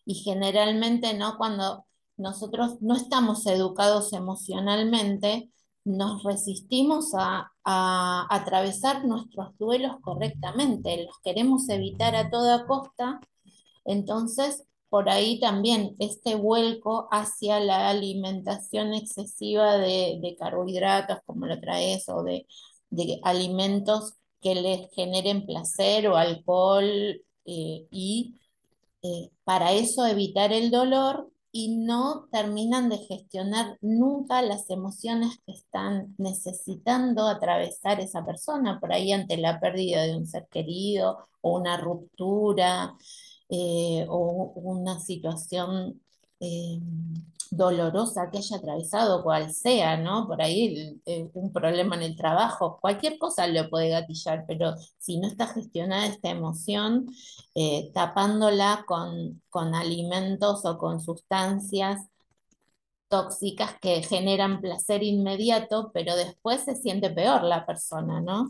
Y 0.05 0.15
generalmente, 0.15 1.13
¿no? 1.13 1.37
Cuando 1.37 1.85
nosotros 2.17 2.81
no 2.81 2.95
estamos 2.95 3.45
educados 3.47 4.13
emocionalmente, 4.13 5.49
nos 5.85 6.23
resistimos 6.23 7.11
a, 7.13 7.49
atravesar 8.29 9.05
nuestros 9.05 9.57
duelos 9.57 9.95
correctamente, 10.01 11.05
los 11.05 11.17
queremos 11.23 11.69
evitar 11.69 12.15
a 12.15 12.29
toda 12.29 12.65
costa, 12.65 13.21
entonces 13.85 14.65
por 14.93 15.09
ahí 15.09 15.39
también 15.39 15.95
este 15.97 16.35
vuelco 16.35 17.07
hacia 17.09 17.59
la 17.59 17.89
alimentación 17.89 18.93
excesiva 18.93 19.79
de, 19.79 20.35
carbohidratos, 20.37 21.17
como 21.25 21.47
lo 21.47 21.59
traes, 21.59 22.07
o 22.09 22.21
de, 22.21 22.45
alimentos 23.23 24.13
que 24.39 24.53
les 24.53 24.91
generen 24.93 25.47
placer 25.47 26.07
o 26.07 26.15
alcohol, 26.15 26.85
eh, 26.85 27.87
y 27.89 28.35
eh, 29.01 29.31
para 29.43 29.71
eso 29.71 30.05
evitar 30.05 30.53
el 30.53 30.69
dolor 30.69 31.27
y 31.51 31.75
no 31.75 32.27
terminan 32.31 32.87
de 32.89 32.99
gestionar 32.99 33.79
nunca 33.81 34.43
las 34.43 34.69
emociones 34.69 35.39
que 35.43 35.53
están 35.53 36.13
necesitando 36.19 37.27
atravesar 37.27 37.99
esa 37.99 38.23
persona, 38.23 38.79
por 38.79 38.93
ahí 38.93 39.11
ante 39.11 39.37
la 39.37 39.59
pérdida 39.59 40.03
de 40.03 40.15
un 40.15 40.27
ser 40.27 40.47
querido 40.51 41.17
o 41.41 41.57
una 41.57 41.77
ruptura 41.77 42.95
eh, 43.49 44.05
o 44.09 44.53
una 44.55 44.99
situación 44.99 46.01
eh, 46.39 46.79
dolorosa 47.51 48.29
que 48.31 48.39
haya 48.39 48.57
atravesado, 48.57 49.23
cual 49.23 49.53
sea, 49.53 49.97
¿no? 49.97 50.27
Por 50.27 50.41
ahí 50.41 50.99
un 51.33 51.53
problema 51.53 51.95
en 51.95 52.03
el 52.03 52.15
trabajo, 52.15 52.79
cualquier 52.81 53.17
cosa 53.19 53.47
lo 53.47 53.69
puede 53.69 53.89
gatillar, 53.89 54.45
pero 54.47 54.73
si 54.97 55.19
no 55.19 55.27
está 55.27 55.47
gestionada 55.47 56.07
esta 56.07 56.29
emoción, 56.29 57.07
eh, 57.55 57.91
tapándola 57.93 58.83
con, 58.87 59.41
con 59.49 59.75
alimentos 59.75 60.65
o 60.65 60.77
con 60.77 60.99
sustancias 61.01 62.01
tóxicas 63.07 63.77
que 63.79 64.01
generan 64.01 64.59
placer 64.59 65.03
inmediato, 65.03 65.91
pero 65.93 66.15
después 66.15 66.61
se 66.63 66.75
siente 66.75 67.11
peor 67.11 67.43
la 67.43 67.65
persona, 67.65 68.19
¿no? 68.21 68.49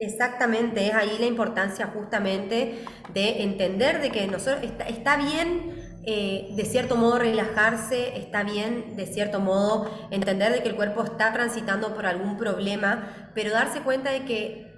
Exactamente, 0.00 0.86
es 0.86 0.94
ahí 0.94 1.16
la 1.18 1.26
importancia 1.26 1.88
justamente 1.88 2.84
de 3.12 3.42
entender 3.42 4.00
de 4.00 4.10
que 4.12 4.28
nosotros 4.28 4.62
está, 4.86 5.16
bien 5.16 5.74
eh, 6.06 6.50
de 6.54 6.64
cierto 6.64 6.94
modo 6.94 7.18
relajarse, 7.18 8.16
está 8.16 8.44
bien 8.44 8.94
de 8.94 9.06
cierto 9.06 9.40
modo 9.40 9.90
entender 10.12 10.52
de 10.52 10.62
que 10.62 10.68
el 10.68 10.76
cuerpo 10.76 11.02
está 11.02 11.32
transitando 11.32 11.94
por 11.94 12.06
algún 12.06 12.36
problema, 12.36 13.30
pero 13.34 13.50
darse 13.50 13.80
cuenta 13.80 14.10
de 14.12 14.24
que 14.24 14.72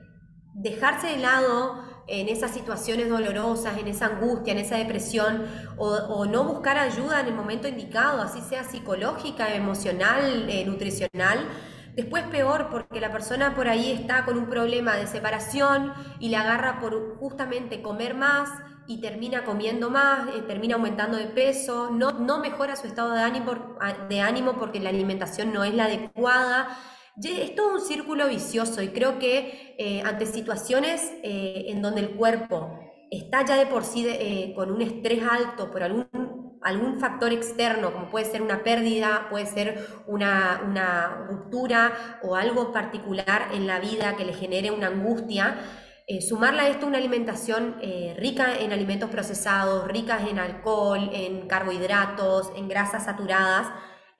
dejarse 0.54 1.08
de 1.08 1.18
lado 1.18 1.84
en 2.08 2.28
esas 2.28 2.52
situaciones 2.52 3.10
dolorosas, 3.10 3.76
en 3.76 3.88
esa 3.88 4.06
angustia, 4.06 4.52
en 4.54 4.58
esa 4.58 4.76
depresión, 4.78 5.44
o, 5.76 5.86
o 5.86 6.24
no 6.24 6.44
buscar 6.44 6.78
ayuda 6.78 7.20
en 7.20 7.26
el 7.26 7.34
momento 7.34 7.68
indicado, 7.68 8.22
así 8.22 8.40
sea 8.40 8.64
psicológica, 8.64 9.54
emocional, 9.54 10.48
eh, 10.48 10.64
nutricional, 10.64 11.46
Después 11.94 12.24
peor 12.24 12.68
porque 12.70 13.00
la 13.00 13.10
persona 13.10 13.54
por 13.54 13.68
ahí 13.68 13.92
está 13.92 14.24
con 14.24 14.38
un 14.38 14.48
problema 14.48 14.96
de 14.96 15.06
separación 15.06 15.92
y 16.18 16.28
le 16.28 16.36
agarra 16.36 16.78
por 16.80 17.16
justamente 17.18 17.82
comer 17.82 18.14
más 18.14 18.48
y 18.86 19.00
termina 19.00 19.44
comiendo 19.44 19.88
más, 19.88 20.28
eh, 20.34 20.42
termina 20.48 20.74
aumentando 20.74 21.16
de 21.16 21.26
peso, 21.26 21.90
no, 21.90 22.12
no 22.12 22.40
mejora 22.40 22.74
su 22.74 22.86
estado 22.86 23.12
de 23.12 23.20
ánimo, 23.20 23.76
de 24.08 24.20
ánimo 24.20 24.54
porque 24.58 24.80
la 24.80 24.88
alimentación 24.88 25.52
no 25.52 25.62
es 25.64 25.74
la 25.74 25.84
adecuada. 25.84 26.76
Es 27.22 27.54
todo 27.54 27.74
un 27.74 27.80
círculo 27.80 28.28
vicioso 28.28 28.82
y 28.82 28.88
creo 28.88 29.18
que 29.18 29.76
eh, 29.78 30.02
ante 30.04 30.26
situaciones 30.26 31.12
eh, 31.22 31.66
en 31.68 31.82
donde 31.82 32.00
el 32.00 32.10
cuerpo 32.16 32.80
está 33.10 33.44
ya 33.44 33.56
de 33.56 33.66
por 33.66 33.84
sí 33.84 34.52
con 34.54 34.70
un 34.70 34.82
estrés 34.82 35.22
alto 35.28 35.70
por 35.70 35.82
algún 35.82 36.08
algún 36.62 37.00
factor 37.00 37.32
externo, 37.32 37.92
como 37.92 38.08
puede 38.08 38.26
ser 38.26 38.42
una 38.42 38.62
pérdida, 38.62 39.26
puede 39.30 39.46
ser 39.46 39.86
una, 40.06 41.26
ruptura 41.28 42.20
o 42.22 42.36
algo 42.36 42.72
particular 42.72 43.48
en 43.52 43.66
la 43.66 43.80
vida 43.80 44.16
que 44.16 44.24
le 44.24 44.32
genere 44.32 44.70
una 44.70 44.88
angustia, 44.88 45.56
eh, 46.06 46.20
sumarle 46.20 46.62
a 46.62 46.68
esto 46.68 46.86
una 46.86 46.98
alimentación 46.98 47.76
eh, 47.80 48.14
rica 48.18 48.58
en 48.58 48.72
alimentos 48.72 49.10
procesados, 49.10 49.86
ricas 49.86 50.28
en 50.28 50.38
alcohol, 50.38 51.10
en 51.12 51.46
carbohidratos, 51.46 52.52
en 52.56 52.68
grasas 52.68 53.04
saturadas, 53.04 53.68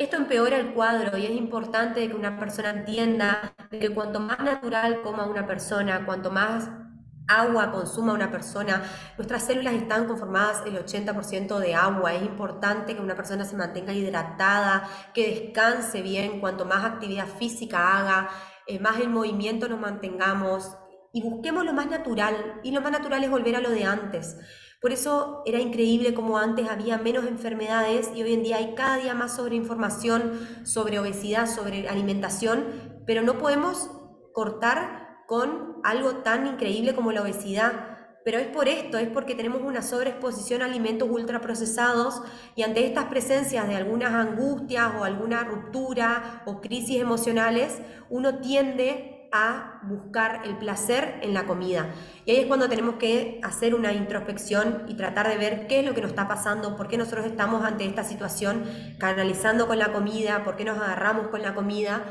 esto 0.01 0.17
empeora 0.17 0.57
el 0.57 0.73
cuadro 0.73 1.19
y 1.19 1.27
es 1.27 1.33
importante 1.33 2.09
que 2.09 2.15
una 2.15 2.39
persona 2.39 2.71
entienda 2.71 3.53
que 3.71 3.91
cuanto 3.91 4.19
más 4.19 4.39
natural 4.39 5.03
coma 5.03 5.27
una 5.27 5.47
persona, 5.47 6.07
cuanto 6.07 6.31
más 6.31 6.71
agua 7.27 7.71
consuma 7.71 8.13
una 8.13 8.31
persona. 8.31 8.83
Nuestras 9.17 9.45
células 9.45 9.75
están 9.75 10.07
conformadas 10.07 10.63
el 10.67 10.77
80% 10.77 11.59
de 11.59 11.75
agua. 11.75 12.15
Es 12.15 12.23
importante 12.23 12.95
que 12.95 13.03
una 13.03 13.15
persona 13.15 13.45
se 13.45 13.57
mantenga 13.57 13.93
hidratada, 13.93 14.89
que 15.15 15.29
descanse 15.29 16.03
bien, 16.03 16.41
cuanto 16.41 16.65
más 16.65 16.85
actividad 16.85 17.27
física 17.27 17.99
haga, 17.99 18.29
eh, 18.67 18.79
más 18.79 19.01
en 19.01 19.13
movimiento 19.13 19.69
nos 19.69 19.81
mantengamos 19.81 20.77
y 21.13 21.23
busquemos 21.23 21.65
lo 21.65 21.73
más 21.73 21.89
natural. 21.89 22.61
Y 22.63 22.73
lo 22.73 22.81
más 22.81 22.93
natural 22.93 23.25
es 23.25 23.31
volver 23.31 23.57
a 23.57 23.61
lo 23.61 23.71
de 23.71 23.85
antes. 23.85 24.37
Por 24.81 24.93
eso 24.93 25.43
era 25.45 25.61
increíble 25.61 26.15
como 26.15 26.39
antes 26.39 26.69
había 26.71 26.97
menos 26.97 27.27
enfermedades 27.27 28.11
y 28.15 28.23
hoy 28.23 28.33
en 28.33 28.43
día 28.43 28.57
hay 28.57 28.75
cada 28.75 28.97
día 28.97 29.15
más 29.15 29.37
sobre 29.37 29.55
información, 29.55 30.33
sobre 30.65 30.99
obesidad, 30.99 31.47
sobre 31.47 31.87
alimentación, 31.87 33.03
pero 33.07 33.23
no 33.23 33.37
podemos 33.37 33.91
cortar 34.33 35.19
con 35.27 35.70
algo 35.85 36.17
tan 36.17 36.47
increíble 36.47 36.95
como 36.95 37.13
la 37.13 37.23
obesidad. 37.23 37.99
Pero 38.25 38.39
es 38.39 38.49
por 38.49 38.69
esto, 38.69 38.99
es 38.99 39.09
porque 39.09 39.35
tenemos 39.35 39.63
una 39.63 39.81
sobreexposición 39.81 40.61
a 40.61 40.67
alimentos 40.67 41.09
ultraprocesados 41.11 42.23
y 42.55 42.63
ante 42.63 42.85
estas 42.85 43.07
presencias 43.07 43.67
de 43.67 43.77
algunas 43.77 44.13
angustias 44.13 44.93
o 44.99 45.05
alguna 45.05 45.43
ruptura 45.45 46.43
o 46.45 46.61
crisis 46.61 47.01
emocionales, 47.01 47.81
uno 48.11 48.41
tiende 48.41 49.21
a 49.33 49.81
buscar 49.85 50.43
el 50.45 50.57
placer 50.59 51.21
en 51.23 51.35
la 51.35 51.47
comida. 51.47 51.91
Y 52.25 52.33
ahí 52.33 52.39
es 52.39 52.47
cuando 52.47 52.69
tenemos 52.69 52.97
que 52.97 53.41
hacer 53.43 53.75
una 53.75 53.93
introspección 53.93 54.85
y 54.89 54.95
tratar 54.95 55.29
de 55.29 55.37
ver 55.39 55.67
qué 55.67 55.81
es 55.81 55.87
lo 55.87 55.95
que 55.95 56.03
nos 56.03 56.11
está 56.11 56.27
pasando, 56.29 56.77
por 56.77 56.89
qué 56.89 56.99
nosotros 56.99 57.27
estamos 57.27 57.65
ante 57.65 57.87
esta 57.87 58.05
situación 58.05 58.65
canalizando 58.99 59.67
con 59.67 59.79
la 59.79 59.93
comida, 59.93 60.43
por 60.45 60.57
qué 60.57 60.65
nos 60.65 60.79
agarramos 60.79 61.29
con 61.29 61.43
la 61.43 61.55
comida 61.55 62.03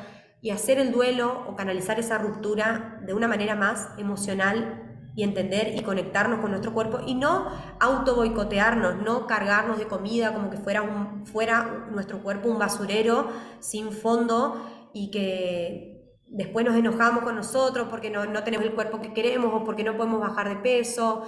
y 0.42 0.52
hacer 0.52 0.80
el 0.80 0.92
duelo 0.92 1.46
o 1.48 1.56
canalizar 1.56 2.00
esa 2.00 2.18
ruptura 2.18 3.00
de 3.06 3.14
una 3.14 3.28
manera 3.28 3.56
más 3.56 3.90
emocional 3.98 4.86
y 5.16 5.24
entender 5.24 5.76
y 5.76 5.82
conectarnos 5.82 6.40
con 6.40 6.52
nuestro 6.52 6.74
cuerpo 6.74 7.00
y 7.06 7.16
no 7.16 7.48
auto 7.80 8.16
boicotearnos, 8.16 9.04
no 9.04 9.28
cargarnos 9.28 9.78
de 9.78 9.86
comida 9.86 10.34
como 10.34 10.50
que 10.50 10.58
fuera, 10.58 10.82
un, 10.82 11.26
fuera 11.26 11.88
nuestro 11.92 12.24
cuerpo 12.24 12.50
un 12.50 12.60
basurero 12.60 13.28
sin 13.60 13.92
fondo 13.92 14.90
y 14.94 15.12
que 15.12 16.16
después 16.28 16.66
nos 16.66 16.76
enojamos 16.76 17.24
con 17.24 17.36
nosotros 17.36 17.88
porque 17.90 18.10
no, 18.10 18.26
no 18.26 18.44
tenemos 18.44 18.66
el 18.66 18.74
cuerpo 18.74 19.02
que 19.02 19.14
queremos 19.14 19.52
o 19.54 19.66
porque 19.66 19.84
no 19.84 19.98
podemos 19.98 20.22
bajar 20.22 20.48
de 20.48 20.56
peso. 20.58 21.24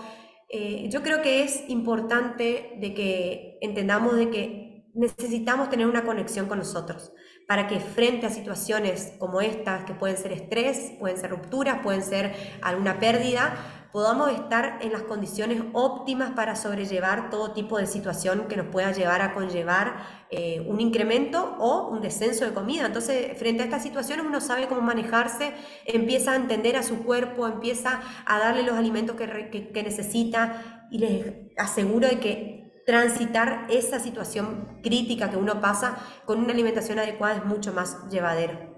Eh, 0.47 0.87
yo 0.89 1.01
creo 1.01 1.21
que 1.21 1.43
es 1.43 1.69
importante 1.69 2.77
de 2.79 2.93
que 2.93 3.57
entendamos 3.61 4.15
de 4.15 4.29
que 4.29 4.91
necesitamos 4.93 5.69
tener 5.69 5.87
una 5.87 6.03
conexión 6.03 6.47
con 6.47 6.59
nosotros 6.59 7.11
para 7.51 7.67
que 7.67 7.81
frente 7.81 8.25
a 8.25 8.29
situaciones 8.29 9.11
como 9.19 9.41
estas, 9.41 9.83
que 9.83 9.93
pueden 9.93 10.15
ser 10.15 10.31
estrés, 10.31 10.93
pueden 10.97 11.17
ser 11.17 11.31
rupturas, 11.31 11.79
pueden 11.83 12.01
ser 12.01 12.33
alguna 12.61 12.97
pérdida, 12.97 13.57
podamos 13.91 14.31
estar 14.31 14.79
en 14.81 14.93
las 14.93 15.01
condiciones 15.01 15.61
óptimas 15.73 16.31
para 16.31 16.55
sobrellevar 16.55 17.29
todo 17.29 17.51
tipo 17.51 17.77
de 17.77 17.87
situación 17.87 18.47
que 18.47 18.55
nos 18.55 18.67
pueda 18.67 18.93
llevar 18.93 19.21
a 19.21 19.33
conllevar 19.33 19.97
eh, 20.29 20.65
un 20.65 20.79
incremento 20.79 21.57
o 21.59 21.89
un 21.89 21.99
descenso 21.99 22.45
de 22.45 22.53
comida. 22.53 22.85
Entonces, 22.85 23.37
frente 23.37 23.63
a 23.63 23.65
estas 23.65 23.83
situaciones 23.83 24.25
uno 24.25 24.39
sabe 24.39 24.69
cómo 24.69 24.79
manejarse, 24.79 25.53
empieza 25.85 26.31
a 26.31 26.35
entender 26.37 26.77
a 26.77 26.83
su 26.83 27.03
cuerpo, 27.03 27.47
empieza 27.47 27.99
a 28.25 28.39
darle 28.39 28.63
los 28.63 28.77
alimentos 28.77 29.17
que, 29.17 29.49
que 29.73 29.83
necesita 29.83 30.87
y 30.89 30.99
les 30.99 31.25
aseguro 31.57 32.07
de 32.07 32.17
que 32.21 32.60
transitar 32.85 33.67
esa 33.69 33.99
situación 33.99 34.79
crítica 34.81 35.29
que 35.29 35.37
uno 35.37 35.61
pasa 35.61 35.97
con 36.25 36.39
una 36.39 36.53
alimentación 36.53 36.99
adecuada 36.99 37.37
es 37.37 37.45
mucho 37.45 37.73
más 37.73 38.09
llevadero. 38.09 38.71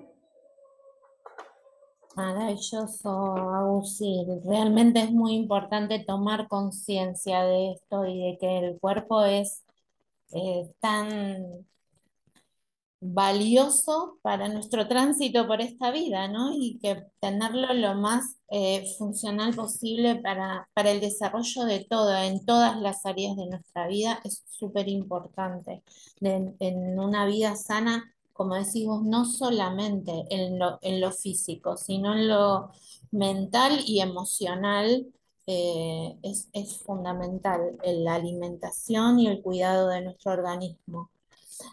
Maravilloso, 2.15 3.09
Agustín. 3.09 4.41
Realmente 4.45 4.99
es 4.99 5.11
muy 5.11 5.33
importante 5.33 6.03
tomar 6.05 6.47
conciencia 6.47 7.43
de 7.43 7.71
esto 7.71 8.05
y 8.05 8.19
de 8.19 8.37
que 8.37 8.59
el 8.59 8.79
cuerpo 8.79 9.23
es 9.23 9.63
eh, 10.31 10.69
tan 10.79 11.65
valioso 13.05 14.17
para 14.21 14.47
nuestro 14.47 14.87
tránsito 14.87 15.45
por 15.47 15.61
esta 15.61 15.91
vida, 15.91 16.27
¿no? 16.27 16.53
Y 16.53 16.79
que 16.79 17.03
tenerlo 17.19 17.73
lo 17.73 17.95
más 17.95 18.37
eh, 18.49 18.85
funcional 18.97 19.53
posible 19.53 20.15
para, 20.15 20.69
para, 20.73 20.91
el 20.91 21.01
desarrollo 21.01 21.65
de 21.65 21.85
todo, 21.89 22.15
en 22.15 22.45
todas 22.45 22.79
las 22.79 23.05
áreas 23.05 23.35
de 23.35 23.47
nuestra 23.47 23.87
vida, 23.87 24.19
es 24.23 24.43
súper 24.47 24.87
importante. 24.87 25.83
En 26.21 26.99
una 26.99 27.25
vida 27.25 27.55
sana, 27.55 28.13
como 28.33 28.55
decimos, 28.55 29.03
no 29.03 29.25
solamente 29.25 30.25
en 30.29 30.57
lo, 30.59 30.79
en 30.81 31.01
lo 31.01 31.11
físico, 31.11 31.77
sino 31.77 32.13
en 32.13 32.27
lo 32.29 32.71
mental 33.11 33.79
y 33.85 34.01
emocional, 34.01 35.07
eh, 35.45 36.17
es, 36.23 36.49
es 36.53 36.77
fundamental 36.77 37.77
la 37.83 38.15
alimentación 38.15 39.19
y 39.19 39.27
el 39.27 39.41
cuidado 39.41 39.89
de 39.89 40.01
nuestro 40.01 40.31
organismo. 40.31 41.11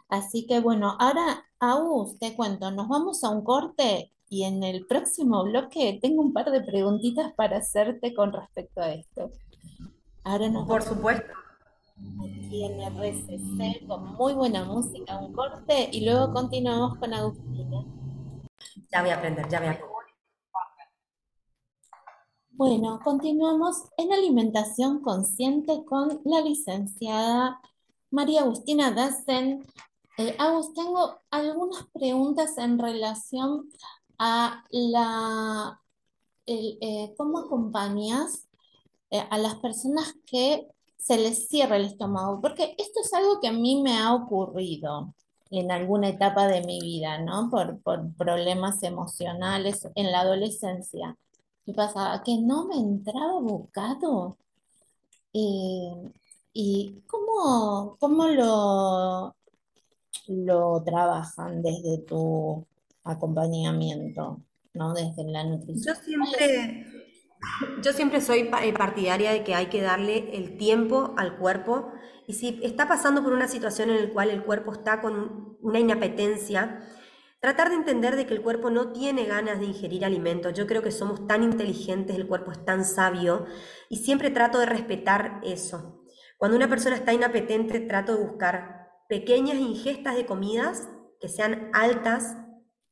Así 0.09 0.47
que 0.47 0.61
bueno, 0.61 0.97
ahora, 0.99 1.45
Agus, 1.59 2.19
te 2.19 2.35
cuento, 2.35 2.71
nos 2.71 2.89
vamos 2.89 3.25
a 3.25 3.31
un 3.31 3.45
corte 3.45 4.13
y 4.29 4.45
en 4.45 4.63
el 4.63 4.87
próximo 4.87 5.45
bloque 5.45 5.99
tengo 6.01 6.23
un 6.23 6.33
par 6.33 6.51
de 6.51 6.63
preguntitas 6.63 7.33
para 7.35 7.59
hacerte 7.59 8.15
con 8.15 8.33
respecto 8.33 8.81
a 8.81 8.93
esto. 8.93 9.31
Ahora 10.25 10.49
nos 10.49 10.67
Por 10.67 10.83
supuesto. 10.83 11.33
Aquí 12.19 12.65
en 12.65 12.81
RCC 12.81 13.87
con 13.87 14.15
muy 14.15 14.33
buena 14.33 14.65
música, 14.65 15.19
un 15.19 15.33
corte 15.33 15.91
y 15.93 16.05
luego 16.05 16.33
continuamos 16.33 16.97
con 16.99 17.13
Agustina. 17.13 17.85
Ya 18.91 19.03
voy 19.03 19.11
a 19.11 19.17
aprender, 19.17 19.49
ya 19.49 19.59
voy 19.59 19.69
a 19.69 19.73
aprender. 19.73 19.91
Bueno, 22.53 23.01
continuamos 23.03 23.85
en 23.97 24.13
alimentación 24.13 25.01
consciente 25.01 25.83
con 25.87 26.21
la 26.25 26.43
licenciada 26.43 27.59
María 28.11 28.43
Agustina 28.43 28.91
Dassen. 28.91 29.65
Eh, 30.19 30.35
Agus, 30.39 30.75
tengo 30.75 31.19
algunas 31.31 31.87
preguntas 31.93 32.59
en 32.59 32.79
relación 32.79 33.71
a 34.19 34.65
la, 34.71 35.81
eh, 36.47 37.15
cómo 37.17 37.39
acompañas 37.39 38.49
eh, 39.11 39.25
a 39.31 39.39
las 39.39 39.57
personas 39.57 40.15
que 40.27 40.69
se 40.99 41.17
les 41.19 41.49
cierra 41.49 41.77
el 41.77 41.87
estómago, 41.87 42.41
porque 42.41 42.75
esto 42.79 43.01
es 43.03 43.15
algo 43.15 43.41
que 43.41 43.49
a 43.49 43.53
mí 43.53 43.83
me 43.83 43.97
ha 43.99 44.15
ocurrido 44.15 45.15
en 45.51 45.71
alguna 45.73 46.09
etapa 46.09 46.47
de 46.47 46.63
mi 46.63 46.81
vida, 46.81 47.19
¿no? 47.19 47.51
Por, 47.51 47.81
problemas 48.17 48.83
emocionales 48.83 49.89
en 49.95 50.13
la 50.13 50.21
adolescencia. 50.21 51.17
¿Qué 51.65 51.73
pasaba? 51.73 52.23
Que 52.23 52.39
no 52.39 52.67
me 52.67 52.77
entraba 52.77 53.41
bocado. 53.41 54.37
¿Y 56.53 57.03
cómo, 57.07 57.97
cómo 58.01 58.27
lo, 58.27 59.37
lo 60.29 60.83
trabajan 60.85 61.63
desde 61.63 61.99
tu 61.99 62.67
acompañamiento, 63.05 64.43
¿no? 64.75 64.95
Desde 64.95 65.25
la 65.25 65.45
nutrición. 65.45 65.95
Yo 65.95 66.01
siempre, 66.03 66.87
yo 67.83 67.93
siempre 67.93 68.21
soy 68.21 68.51
eh, 68.63 68.73
partidaria 68.73 69.33
de 69.33 69.45
que 69.45 69.55
hay 69.55 69.67
que 69.67 69.83
darle 69.83 70.37
el 70.37 70.57
tiempo 70.57 71.15
al 71.17 71.39
cuerpo 71.39 71.93
y 72.27 72.35
si 72.35 72.61
está 72.63 72.87
pasando 72.87 73.23
por 73.23 73.33
una 73.33 73.49
situación 73.49 73.91
en 73.91 74.07
la 74.09 74.13
cual 74.13 74.31
el 74.31 74.45
cuerpo 74.45 74.73
está 74.73 75.01
con 75.01 75.57
una 75.63 75.81
inapetencia, 75.81 76.81
tratar 77.41 77.71
de 77.71 77.77
entender 77.77 78.17
de 78.17 78.27
que 78.27 78.35
el 78.35 78.43
cuerpo 78.43 78.71
no 78.71 78.93
tiene 78.93 79.25
ganas 79.25 79.59
de 79.59 79.67
ingerir 79.67 80.05
alimentos. 80.05 80.53
Yo 80.55 80.67
creo 80.67 80.83
que 80.83 80.93
somos 80.93 81.27
tan 81.27 81.43
inteligentes, 81.43 82.17
el 82.17 82.29
cuerpo 82.29 82.53
es 82.53 82.65
tan 82.65 82.85
sabio 82.85 83.47
y 83.89 83.97
siempre 83.97 84.31
trato 84.31 84.59
de 84.59 84.67
respetar 84.67 85.41
eso. 85.43 86.00
Cuando 86.41 86.57
una 86.57 86.71
persona 86.71 86.97
está 86.97 87.13
inapetente, 87.13 87.81
trato 87.81 88.17
de 88.17 88.25
buscar 88.25 88.89
pequeñas 89.11 89.59
ingestas 89.59 90.17
de 90.17 90.25
comidas 90.25 90.89
que 91.21 91.29
sean 91.29 91.69
altas 91.75 92.35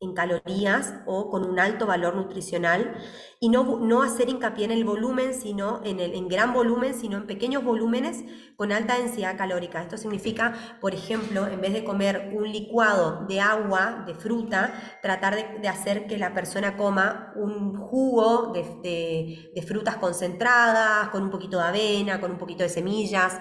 en 0.00 0.14
calorías 0.14 0.94
o 1.06 1.28
con 1.28 1.44
un 1.44 1.58
alto 1.58 1.84
valor 1.84 2.14
nutricional 2.14 2.96
y 3.40 3.48
no, 3.48 3.80
no 3.80 4.02
hacer 4.02 4.28
hincapié 4.28 4.66
en 4.66 4.70
el 4.70 4.84
volumen, 4.84 5.34
sino 5.34 5.80
en, 5.84 5.98
el, 5.98 6.14
en 6.14 6.28
gran 6.28 6.52
volumen, 6.52 6.94
sino 6.94 7.16
en 7.16 7.26
pequeños 7.26 7.64
volúmenes 7.64 8.24
con 8.56 8.70
alta 8.70 8.96
densidad 8.96 9.36
calórica. 9.36 9.82
Esto 9.82 9.96
significa, 9.96 10.78
por 10.80 10.94
ejemplo, 10.94 11.48
en 11.48 11.60
vez 11.60 11.72
de 11.72 11.82
comer 11.82 12.32
un 12.32 12.50
licuado 12.50 13.26
de 13.26 13.40
agua, 13.40 14.04
de 14.06 14.14
fruta, 14.14 14.98
tratar 15.02 15.60
de, 15.60 15.68
hacer 15.68 16.06
que 16.06 16.16
la 16.16 16.32
persona 16.32 16.76
coma 16.76 17.32
un 17.34 17.76
jugo 17.76 18.52
de, 18.52 19.50
de 19.52 19.62
frutas 19.62 19.96
concentradas, 19.96 21.08
con 21.08 21.24
un 21.24 21.30
poquito 21.30 21.58
de 21.58 21.64
avena, 21.64 22.20
con 22.20 22.30
un 22.30 22.38
poquito 22.38 22.62
de 22.62 22.68
semillas. 22.68 23.40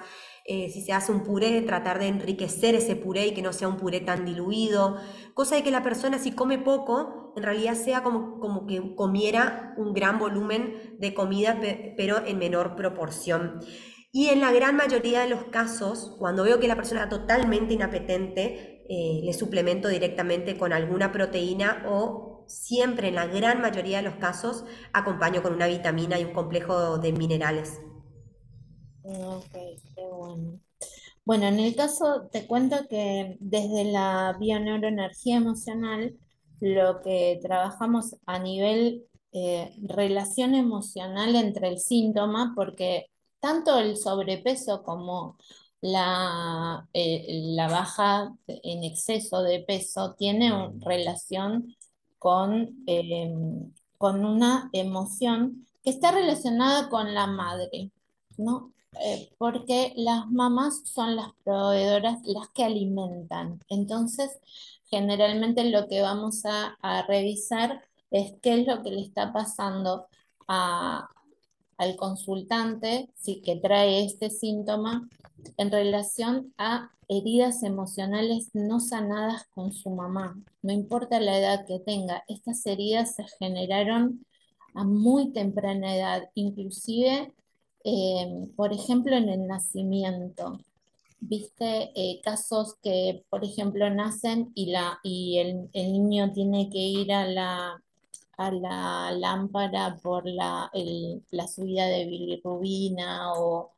Eh, 0.49 0.69
si 0.69 0.81
se 0.81 0.93
hace 0.93 1.11
un 1.11 1.23
puré, 1.23 1.61
tratar 1.61 1.99
de 1.99 2.07
enriquecer 2.07 2.73
ese 2.73 2.95
puré 2.95 3.27
y 3.27 3.33
que 3.33 3.41
no 3.41 3.51
sea 3.51 3.67
un 3.67 3.75
puré 3.75 3.99
tan 3.99 4.23
diluido, 4.23 4.95
cosa 5.33 5.55
de 5.55 5.63
que 5.63 5.71
la 5.71 5.83
persona 5.83 6.19
si 6.19 6.31
come 6.31 6.57
poco, 6.57 7.33
en 7.35 7.43
realidad 7.43 7.75
sea 7.75 8.01
como, 8.01 8.39
como 8.39 8.65
que 8.65 8.95
comiera 8.95 9.73
un 9.75 9.93
gran 9.93 10.19
volumen 10.19 10.95
de 10.99 11.13
comida, 11.13 11.59
pero 11.97 12.25
en 12.25 12.37
menor 12.37 12.77
proporción. 12.77 13.59
Y 14.13 14.29
en 14.29 14.39
la 14.39 14.53
gran 14.53 14.77
mayoría 14.77 15.19
de 15.19 15.29
los 15.29 15.43
casos, 15.45 16.15
cuando 16.17 16.43
veo 16.45 16.61
que 16.61 16.69
la 16.69 16.77
persona 16.77 17.03
es 17.03 17.09
totalmente 17.09 17.73
inapetente, 17.73 18.85
eh, 18.89 19.19
le 19.23 19.33
suplemento 19.33 19.89
directamente 19.89 20.57
con 20.57 20.71
alguna 20.71 21.11
proteína 21.11 21.83
o 21.89 22.45
siempre 22.47 23.09
en 23.09 23.15
la 23.15 23.27
gran 23.27 23.61
mayoría 23.61 23.97
de 23.97 24.03
los 24.03 24.15
casos 24.15 24.63
acompaño 24.93 25.43
con 25.43 25.53
una 25.53 25.67
vitamina 25.67 26.17
y 26.17 26.23
un 26.23 26.31
complejo 26.31 26.99
de 26.99 27.11
minerales. 27.11 27.81
Ok, 29.09 29.51
qué 29.95 30.05
bueno. 30.11 30.59
Bueno, 31.25 31.47
en 31.47 31.59
el 31.59 31.75
caso 31.75 32.27
te 32.31 32.47
cuento 32.47 32.87
que 32.89 33.37
desde 33.39 33.85
la 33.85 34.35
bioneuroenergía 34.39 35.37
emocional, 35.37 36.17
lo 36.59 37.01
que 37.01 37.39
trabajamos 37.41 38.17
a 38.25 38.39
nivel 38.39 39.05
eh, 39.33 39.73
relación 39.83 40.55
emocional 40.55 41.35
entre 41.35 41.69
el 41.69 41.79
síntoma, 41.79 42.53
porque 42.55 43.07
tanto 43.39 43.79
el 43.79 43.97
sobrepeso 43.97 44.83
como 44.83 45.37
la, 45.81 46.87
eh, 46.93 47.25
la 47.55 47.69
baja 47.69 48.35
en 48.47 48.83
exceso 48.83 49.41
de 49.43 49.61
peso 49.61 50.15
tiene 50.15 50.51
relación 50.79 51.75
con, 52.19 52.83
em, 52.87 53.73
con 53.97 54.25
una 54.25 54.69
emoción 54.73 55.65
que 55.83 55.91
está 55.91 56.11
relacionada 56.11 56.89
con 56.89 57.13
la 57.13 57.27
madre, 57.27 57.91
¿no? 58.37 58.73
Eh, 59.01 59.29
porque 59.37 59.93
las 59.95 60.27
mamás 60.27 60.81
son 60.85 61.15
las 61.15 61.31
proveedoras, 61.43 62.19
las 62.25 62.49
que 62.49 62.63
alimentan. 62.63 63.59
Entonces, 63.69 64.39
generalmente 64.89 65.63
lo 65.69 65.87
que 65.87 66.01
vamos 66.01 66.43
a, 66.45 66.77
revisar 67.07 67.83
es 68.11 68.33
qué 68.41 68.61
es 68.61 68.67
lo 68.67 68.83
que 68.83 68.91
le 68.91 69.01
está 69.01 69.33
pasando 69.33 70.07
al 70.47 71.95
consultante 71.97 73.09
si, 73.15 73.41
que 73.41 73.57
trae 73.57 74.05
este 74.05 74.29
síntoma 74.29 75.09
en 75.57 75.71
relación 75.71 76.53
a 76.57 76.91
heridas 77.09 77.63
emocionales 77.63 78.49
no 78.53 78.79
sanadas 78.79 79.45
con 79.53 79.73
su 79.73 79.89
mamá. 79.89 80.41
No 80.61 80.73
importa 80.73 81.19
la 81.19 81.37
edad 81.37 81.65
que 81.65 81.79
tenga, 81.79 82.23
estas 82.27 82.65
heridas 82.65 83.15
se 83.15 83.25
generaron 83.39 84.25
a 84.73 84.83
muy 84.83 85.31
temprana 85.31 85.95
edad, 85.95 86.29
inclusive 86.35 87.33
Em, 87.83 88.49
por 88.55 88.73
ejemplo, 88.73 89.15
en 89.15 89.29
el 89.29 89.47
nacimiento, 89.47 90.59
viste 91.19 91.91
eh, 91.95 92.21
casos 92.23 92.75
que, 92.81 93.23
por 93.29 93.43
ejemplo, 93.43 93.89
nacen 93.89 94.51
y, 94.55 94.67
la, 94.71 94.99
y 95.03 95.39
el, 95.39 95.69
niño 95.73 96.31
tiene 96.33 96.69
que 96.69 96.79
ir 96.79 97.13
a 97.13 97.25
la, 97.25 97.81
a 98.37 98.51
la 98.51 99.11
lámpara 99.11 99.97
por 100.03 100.27
la, 100.27 100.71
la 101.31 101.47
subida 101.47 101.87
de 101.87 102.05
bilirrubina 102.05 103.33
o 103.33 103.71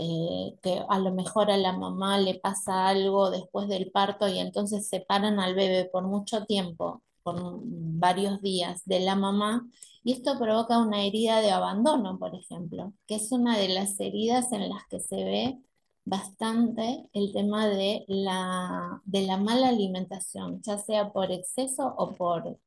eh, 0.00 0.56
que 0.62 0.80
a 0.88 0.98
lo 1.00 1.12
mejor 1.12 1.50
a 1.50 1.56
la 1.56 1.72
mamá 1.72 2.18
le 2.18 2.36
pasa 2.38 2.86
algo 2.88 3.30
después 3.30 3.68
del 3.68 3.90
parto 3.90 4.28
y 4.28 4.38
entonces 4.38 4.88
separan 4.88 5.40
al 5.40 5.54
bebé 5.56 5.86
por 5.86 6.04
mucho 6.04 6.44
tiempo, 6.46 7.02
por 7.32 7.60
varios 7.62 8.40
días 8.40 8.82
de 8.84 9.00
la 9.00 9.16
mamá 9.16 9.66
y 10.04 10.12
esto 10.12 10.38
provoca 10.38 10.78
una 10.78 11.04
herida 11.04 11.40
de 11.40 11.50
abandono, 11.50 12.18
por 12.18 12.34
ejemplo, 12.34 12.94
que 13.06 13.16
es 13.16 13.32
una 13.32 13.58
de 13.58 13.68
las 13.68 13.98
heridas 14.00 14.52
en 14.52 14.68
las 14.68 14.86
que 14.88 15.00
se 15.00 15.16
ve 15.16 15.58
bastante 16.04 17.06
el 17.12 17.32
tema 17.32 17.66
de 17.68 18.04
la, 18.08 19.02
de 19.04 19.22
la 19.26 19.36
mala 19.36 19.68
alimentación, 19.68 20.62
ya 20.62 20.78
sea 20.78 21.12
por 21.12 21.30
exceso 21.30 21.94
o 21.98 22.14
por, 22.14 22.58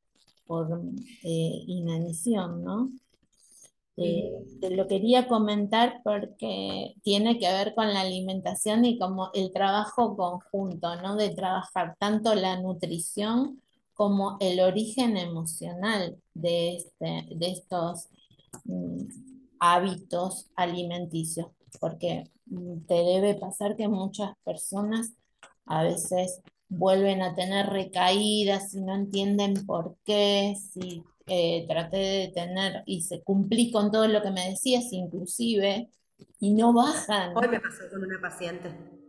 por 0.45 0.81
eh, 1.23 1.63
inanición, 1.67 2.63
¿no? 2.63 2.91
Eh, 3.97 4.31
te 4.59 4.69
lo 4.71 4.87
quería 4.87 5.27
comentar 5.27 6.01
porque 6.03 6.95
tiene 7.03 7.39
que 7.39 7.51
ver 7.51 7.73
con 7.75 7.93
la 7.93 8.01
alimentación 8.01 8.85
y 8.85 8.97
como 8.97 9.31
el 9.33 9.51
trabajo 9.51 10.15
conjunto, 10.15 10.95
¿no? 11.01 11.15
De 11.15 11.29
trabajar 11.29 11.95
tanto 11.99 12.35
la 12.35 12.59
nutrición 12.61 13.61
como 14.01 14.37
el 14.39 14.59
origen 14.61 15.15
emocional 15.15 16.17
de, 16.33 16.77
este, 16.77 17.27
de 17.35 17.51
estos 17.51 18.09
mm, 18.63 19.03
hábitos 19.59 20.49
alimenticios, 20.55 21.51
porque 21.79 22.23
mm, 22.47 22.87
te 22.87 22.95
debe 22.95 23.35
pasar 23.35 23.75
que 23.75 23.87
muchas 23.87 24.31
personas 24.43 25.11
a 25.67 25.83
veces 25.83 26.41
vuelven 26.67 27.21
a 27.21 27.35
tener 27.35 27.67
recaídas 27.67 28.73
y 28.73 28.81
no 28.81 28.95
entienden 28.95 29.67
por 29.67 29.95
qué, 30.03 30.55
si 30.73 31.03
eh, 31.27 31.67
traté 31.67 31.97
de 31.97 32.31
tener 32.33 32.81
y 32.87 33.03
se 33.03 33.21
cumplí 33.21 33.69
con 33.69 33.91
todo 33.91 34.07
lo 34.07 34.23
que 34.23 34.31
me 34.31 34.49
decías, 34.49 34.91
inclusive, 34.93 35.91
y 36.39 36.55
no 36.55 36.73
bajan. 36.73 37.37
Hoy 37.37 37.49
me 37.49 37.59
pasó 37.59 37.87
con 37.91 38.03
una 38.03 38.19
paciente. 38.19 39.00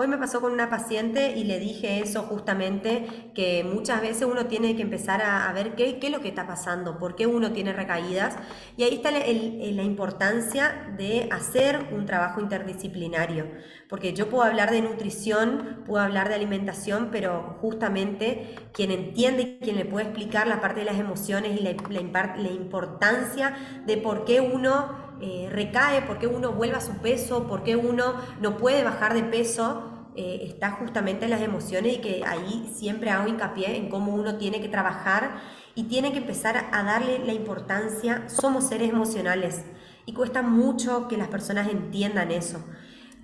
Hoy 0.00 0.06
me 0.06 0.16
pasó 0.16 0.40
con 0.40 0.54
una 0.54 0.70
paciente 0.70 1.36
y 1.36 1.44
le 1.44 1.58
dije 1.58 2.00
eso 2.00 2.22
justamente, 2.22 3.30
que 3.34 3.64
muchas 3.64 4.00
veces 4.00 4.22
uno 4.22 4.46
tiene 4.46 4.74
que 4.74 4.80
empezar 4.80 5.20
a, 5.20 5.52
ver 5.52 5.74
qué, 5.74 5.98
qué, 5.98 6.06
es 6.06 6.12
lo 6.14 6.22
que 6.22 6.28
está 6.28 6.46
pasando, 6.46 6.98
por 6.98 7.16
qué 7.16 7.26
uno 7.26 7.52
tiene 7.52 7.74
recaídas. 7.74 8.34
Y 8.78 8.84
ahí 8.84 8.94
está 8.94 9.10
la 9.10 9.82
importancia 9.82 10.90
de 10.96 11.28
hacer 11.30 11.88
un 11.92 12.06
trabajo 12.06 12.40
interdisciplinario, 12.40 13.48
porque 13.90 14.14
yo 14.14 14.30
puedo 14.30 14.44
hablar 14.44 14.70
de 14.70 14.80
nutrición, 14.80 15.82
puedo 15.84 16.02
hablar 16.02 16.30
de 16.30 16.36
alimentación, 16.36 17.10
pero 17.12 17.58
justamente 17.60 18.54
quien 18.72 18.92
entiende 18.92 19.42
y 19.42 19.58
quien 19.62 19.76
le 19.76 19.84
puede 19.84 20.06
explicar 20.06 20.46
la 20.46 20.62
parte 20.62 20.80
de 20.80 20.86
las 20.86 20.98
emociones 20.98 21.60
y 21.60 21.62
la 21.62 22.50
importancia 22.50 23.54
de 23.84 23.98
por 23.98 24.24
qué 24.24 24.40
uno 24.40 25.09
eh, 25.20 25.48
recae, 25.50 26.02
por 26.02 26.18
qué 26.18 26.26
uno 26.26 26.52
vuelve 26.52 26.76
a 26.76 26.80
su 26.80 26.98
peso, 26.98 27.46
por 27.46 27.62
qué 27.62 27.76
uno 27.76 28.14
no 28.40 28.56
puede 28.56 28.82
bajar 28.84 29.14
de 29.14 29.22
peso, 29.22 30.08
eh, 30.16 30.40
está 30.44 30.72
justamente 30.72 31.24
en 31.24 31.30
las 31.30 31.40
emociones 31.40 31.94
y 31.94 31.98
que 31.98 32.24
ahí 32.26 32.70
siempre 32.74 33.10
hago 33.10 33.28
hincapié 33.28 33.76
en 33.76 33.88
cómo 33.88 34.14
uno 34.14 34.36
tiene 34.36 34.60
que 34.60 34.68
trabajar 34.68 35.40
y 35.74 35.84
tiene 35.84 36.12
que 36.12 36.18
empezar 36.18 36.68
a 36.72 36.82
darle 36.82 37.20
la 37.20 37.32
importancia, 37.32 38.28
somos 38.28 38.68
seres 38.68 38.90
emocionales 38.90 39.64
y 40.06 40.12
cuesta 40.12 40.42
mucho 40.42 41.08
que 41.08 41.16
las 41.16 41.28
personas 41.28 41.68
entiendan 41.68 42.30
eso 42.30 42.64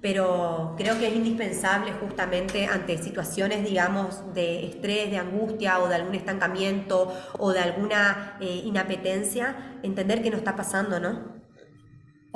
pero 0.06 0.74
creo 0.76 0.98
que 0.98 1.09
es 1.09 1.16
indispensable 1.16 1.92
justamente 1.92 2.66
ante 2.66 2.96
situaciones, 2.98 3.64
digamos, 3.64 4.22
de 4.35 4.66
estrés, 4.66 5.11
de 5.11 5.18
angustia 5.18 5.80
o 5.80 5.88
de 5.88 5.96
algún 5.96 6.14
estancamiento 6.14 7.12
o 7.38 7.52
de 7.52 7.61
alguna 7.61 8.37
eh, 8.40 8.62
inapetencia, 8.64 9.78
entender 9.82 10.22
qué 10.22 10.30
nos 10.30 10.38
está 10.38 10.54
pasando, 10.54 11.00
¿no? 11.00 11.36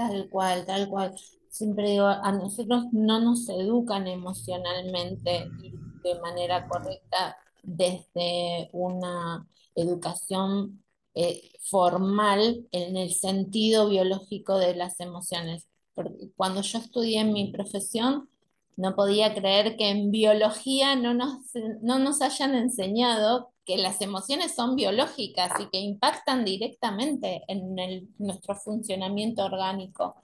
Tal 0.01 0.31
cual, 0.31 0.65
tal 0.65 0.89
cual. 0.89 1.15
Siempre 1.51 1.91
digo, 1.91 2.07
a 2.07 2.33
nosotros 2.33 2.85
no 2.93 3.21
nos 3.21 3.47
educan 3.51 4.07
emocionalmente 4.07 5.47
de 6.03 6.21
manera 6.21 6.67
correcta 6.67 7.37
desde 7.63 8.71
una 8.73 9.47
educación 9.75 10.83
eh, 11.15 11.53
formal 11.61 12.67
en 12.73 12.97
el 12.97 13.13
sentido 13.13 13.91
biológico 13.91 14.57
de 14.57 14.75
las 14.75 15.01
emociones. 15.01 15.69
Cuando 16.35 16.63
yo 16.63 16.79
estudié 16.79 17.21
en 17.21 17.35
mi 17.35 17.53
profesión, 17.53 18.31
no 18.77 18.97
podía 18.97 19.35
creer 19.35 19.77
que 19.77 19.91
en 19.91 20.11
biología 20.11 20.97
no 20.97 21.13
nos, 21.13 21.43
no 21.83 21.99
nos 21.99 22.23
hayan 22.23 22.55
enseñado 22.55 23.53
que 23.71 23.79
las 23.79 24.01
emociones 24.01 24.57
son 24.57 24.75
biológicas 24.75 25.53
y 25.61 25.67
que 25.67 25.79
impactan 25.79 26.45
directamente 26.45 27.45
en 27.47 28.09
nuestro 28.19 28.57
funcionamiento 28.57 29.45
orgánico. 29.45 30.17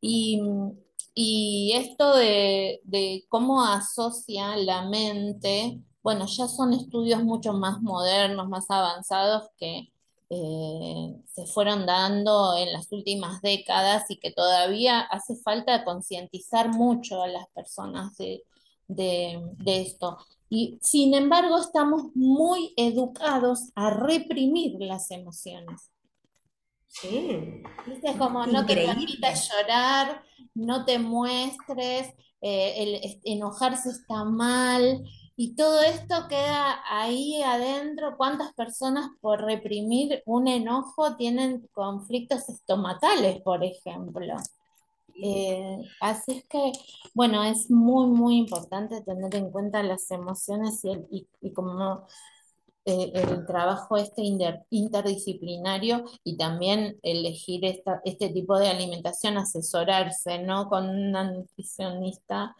Y, 0.00 1.72
esto 1.74 2.16
de, 2.16 3.24
cómo 3.28 3.64
asocia 3.64 4.56
la 4.56 4.88
mente, 4.88 5.78
bueno, 6.02 6.26
ya 6.26 6.48
son 6.48 6.72
estudios 6.72 7.22
mucho 7.22 7.52
más 7.52 7.80
modernos, 7.80 8.48
más 8.48 8.68
avanzados 8.68 9.50
que 9.56 9.92
eh, 10.30 11.14
se 11.32 11.46
fueron 11.46 11.86
dando 11.86 12.56
en 12.56 12.72
las 12.72 12.90
últimas 12.90 13.42
décadas 13.42 14.10
y 14.10 14.18
que 14.18 14.32
todavía 14.32 15.00
hace 15.02 15.36
falta 15.36 15.84
concientizar 15.84 16.70
mucho 16.70 17.22
a 17.22 17.28
las 17.28 17.46
personas 17.50 18.16
de, 18.16 18.42
de 18.88 19.82
esto. 19.82 20.18
Y 20.54 20.78
sin 20.82 21.14
embargo 21.14 21.58
estamos 21.58 22.14
muy 22.14 22.74
educados 22.76 23.70
a 23.74 23.88
reprimir 23.88 24.74
las 24.80 25.10
emociones. 25.10 25.90
Sí. 26.88 27.62
Es 28.04 28.16
como 28.18 28.44
no 28.44 28.66
te 28.66 28.74
permitas 28.74 29.48
llorar, 29.48 30.22
no 30.52 30.84
te 30.84 30.98
muestres, 30.98 32.08
eh, 32.42 32.74
el 32.76 33.20
enojarse 33.24 33.88
está 33.88 34.24
mal. 34.24 35.02
Y 35.36 35.54
todo 35.54 35.80
esto 35.80 36.28
queda 36.28 36.82
ahí 36.86 37.40
adentro. 37.42 38.18
¿Cuántas 38.18 38.52
personas 38.52 39.08
por 39.22 39.40
reprimir 39.40 40.22
un 40.26 40.48
enojo 40.48 41.16
tienen 41.16 41.66
conflictos 41.72 42.50
estomacales, 42.50 43.40
por 43.40 43.64
ejemplo? 43.64 44.36
Eh, 45.20 45.78
así 46.00 46.32
es 46.32 46.44
que, 46.44 46.72
bueno, 47.14 47.42
es 47.44 47.70
muy, 47.70 48.06
muy 48.08 48.36
importante 48.36 49.02
tener 49.02 49.34
en 49.34 49.50
cuenta 49.50 49.82
las 49.82 50.10
emociones 50.10 50.84
y, 50.84 50.90
el, 50.90 51.06
y, 51.40 51.52
como 51.52 52.06
eh, 52.84 53.12
el 53.14 53.46
trabajo 53.46 53.96
este 53.96 54.22
interdisciplinario 54.70 56.04
y 56.24 56.36
también 56.36 56.98
elegir 57.02 57.64
esta, 57.64 58.00
este 58.04 58.30
tipo 58.30 58.58
de 58.58 58.68
alimentación, 58.68 59.38
asesorarse, 59.38 60.38
¿no? 60.40 60.68
Con 60.68 60.88
una 60.88 61.30
nutricionista 61.30 62.56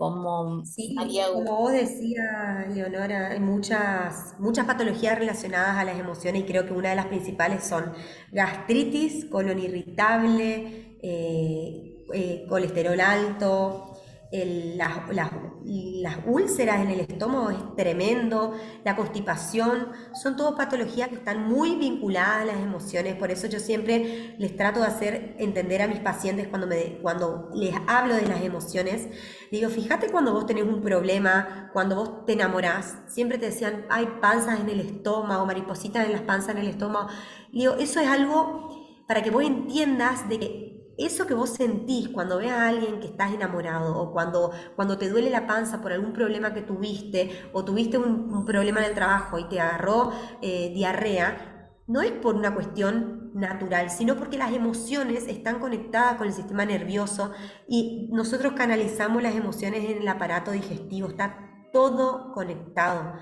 como 0.00 0.64
sí, 0.64 0.96
Como 0.96 1.58
vos 1.58 1.72
decías, 1.72 2.74
Leonora, 2.74 3.32
hay 3.32 3.38
muchas, 3.38 4.34
muchas 4.38 4.64
patologías 4.64 5.18
relacionadas 5.18 5.76
a 5.76 5.84
las 5.84 5.98
emociones 5.98 6.40
y 6.40 6.46
creo 6.46 6.64
que 6.64 6.72
una 6.72 6.88
de 6.88 6.96
las 6.96 7.04
principales 7.08 7.64
son 7.64 7.92
gastritis, 8.32 9.26
colon 9.26 9.58
irritable, 9.58 10.96
eh, 11.02 11.89
eh, 12.12 12.46
colesterol 12.48 13.00
alto, 13.00 13.90
las, 14.32 16.18
úlceras 16.24 16.80
en 16.80 16.90
el 16.90 17.00
estómago 17.00 17.50
es 17.50 17.76
tremendo, 17.76 18.54
la 18.84 18.94
constipación, 18.94 19.88
son 20.14 20.36
todas 20.36 20.54
patologías 20.54 21.08
que 21.08 21.16
están 21.16 21.48
muy 21.48 21.74
vinculadas 21.74 22.42
a 22.42 22.44
las 22.44 22.56
emociones, 22.58 23.16
por 23.16 23.32
eso 23.32 23.48
yo 23.48 23.58
siempre 23.58 24.36
les 24.38 24.56
trato 24.56 24.80
de 24.80 24.86
hacer 24.86 25.34
entender 25.38 25.82
a 25.82 25.88
mis 25.88 25.98
pacientes 25.98 26.46
cuando, 26.46 26.68
cuando 27.02 27.50
les 27.54 27.74
hablo 27.88 28.14
de 28.14 28.26
las 28.26 28.42
emociones, 28.42 29.08
digo, 29.50 29.68
fíjate 29.68 30.10
cuando 30.10 30.32
vos 30.32 30.46
tenés 30.46 30.64
un 30.64 30.80
problema, 30.80 31.70
cuando 31.72 31.96
vos 31.96 32.24
te 32.24 32.34
enamorás, 32.34 32.98
siempre 33.08 33.36
te 33.36 33.46
decían, 33.46 33.84
hay 33.90 34.06
panzas 34.20 34.60
en 34.60 34.68
el 34.68 34.78
estómago, 34.78 35.44
maripositas 35.44 36.06
en 36.06 36.12
las 36.12 36.22
panzas 36.22 36.50
en 36.50 36.58
el 36.58 36.68
estómago, 36.68 37.08
digo, 37.52 37.74
eso 37.74 37.98
es 37.98 38.06
algo 38.06 38.70
para 39.08 39.24
que 39.24 39.30
vos 39.30 39.42
entiendas 39.42 40.28
de 40.28 40.38
que 40.38 40.69
eso 41.06 41.26
que 41.26 41.34
vos 41.34 41.50
sentís 41.50 42.08
cuando 42.08 42.38
ves 42.38 42.50
a 42.50 42.68
alguien 42.68 43.00
que 43.00 43.06
estás 43.06 43.32
enamorado 43.32 43.98
o 43.98 44.12
cuando, 44.12 44.52
cuando 44.76 44.98
te 44.98 45.08
duele 45.08 45.30
la 45.30 45.46
panza 45.46 45.80
por 45.80 45.92
algún 45.92 46.12
problema 46.12 46.52
que 46.52 46.62
tuviste 46.62 47.48
o 47.52 47.64
tuviste 47.64 47.98
un, 47.98 48.44
problema 48.44 48.80
en 48.80 48.86
el 48.86 48.94
trabajo 48.94 49.38
y 49.38 49.48
te 49.48 49.60
agarró 49.60 50.12
eh, 50.40 50.72
diarrea, 50.74 51.72
no 51.86 52.00
es 52.02 52.12
por 52.12 52.34
una 52.34 52.54
cuestión 52.54 53.30
natural, 53.34 53.90
sino 53.90 54.16
porque 54.16 54.38
las 54.38 54.52
emociones 54.52 55.26
están 55.26 55.58
conectadas 55.60 56.16
con 56.16 56.26
el 56.26 56.32
sistema 56.32 56.64
nervioso 56.64 57.32
y 57.68 58.08
nosotros 58.12 58.54
canalizamos 58.54 59.22
las 59.22 59.34
emociones 59.34 59.88
en 59.88 59.98
el 59.98 60.08
aparato 60.08 60.50
digestivo, 60.50 61.08
está 61.08 61.68
todo 61.72 62.32
conectado. 62.32 63.14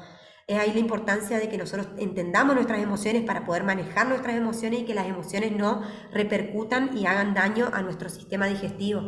Es 0.49 0.59
ahí 0.59 0.73
la 0.73 0.81
importancia 0.81 1.39
de 1.39 1.51
que 1.51 1.59
nosotros 1.59 1.89
entendamos 1.99 2.55
nuestras 2.55 2.83
emociones 2.83 3.23
para 3.25 3.45
poder 3.45 3.65
manejar 3.65 4.09
nuestras 4.09 4.35
emociones 4.35 4.81
y 4.81 4.85
que 4.87 4.95
las 4.95 5.07
emociones 5.07 5.53
no 5.53 5.83
repercutan 6.11 6.97
y 6.97 7.05
hagan 7.05 7.35
daño 7.35 7.69
a 7.71 7.83
nuestro 7.83 8.09
sistema 8.09 8.47
digestivo. 8.47 9.03